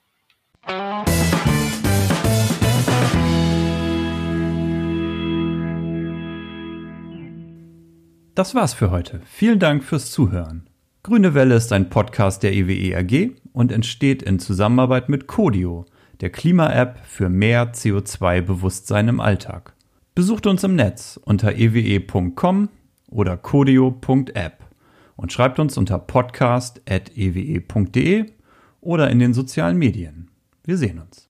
Das 8.35 8.55
war's 8.55 8.75
für 8.75 8.91
heute. 8.91 9.21
Vielen 9.25 9.59
Dank 9.59 9.85
fürs 9.85 10.11
Zuhören. 10.11 10.69
Grüne 11.03 11.35
Welle 11.35 11.55
ist 11.55 11.73
ein 11.73 11.91
Podcast 11.91 12.43
der 12.43 12.55
EWE 12.55 12.97
AG 12.97 13.31
und 13.53 13.71
entsteht 13.71 14.23
in 14.23 14.39
Zusammenarbeit 14.39 15.09
mit 15.09 15.27
Codio, 15.27 15.87
der 16.21 16.31
Klima-App 16.31 17.01
für 17.05 17.29
mehr 17.29 17.73
CO2-Bewusstsein 17.73 19.09
im 19.09 19.21
Alltag. 19.21 19.75
Besucht 20.15 20.47
uns 20.47 20.65
im 20.65 20.75
Netz 20.75 21.21
unter 21.23 21.55
ewe.com 21.55 22.69
oder 23.09 23.37
codio.app 23.37 24.60
und 25.21 25.33
schreibt 25.33 25.59
uns 25.59 25.77
unter 25.77 25.99
podcast.ewe.de 25.99 28.33
oder 28.81 29.11
in 29.11 29.19
den 29.19 29.35
sozialen 29.35 29.77
Medien. 29.77 30.31
Wir 30.65 30.79
sehen 30.79 30.99
uns. 30.99 31.30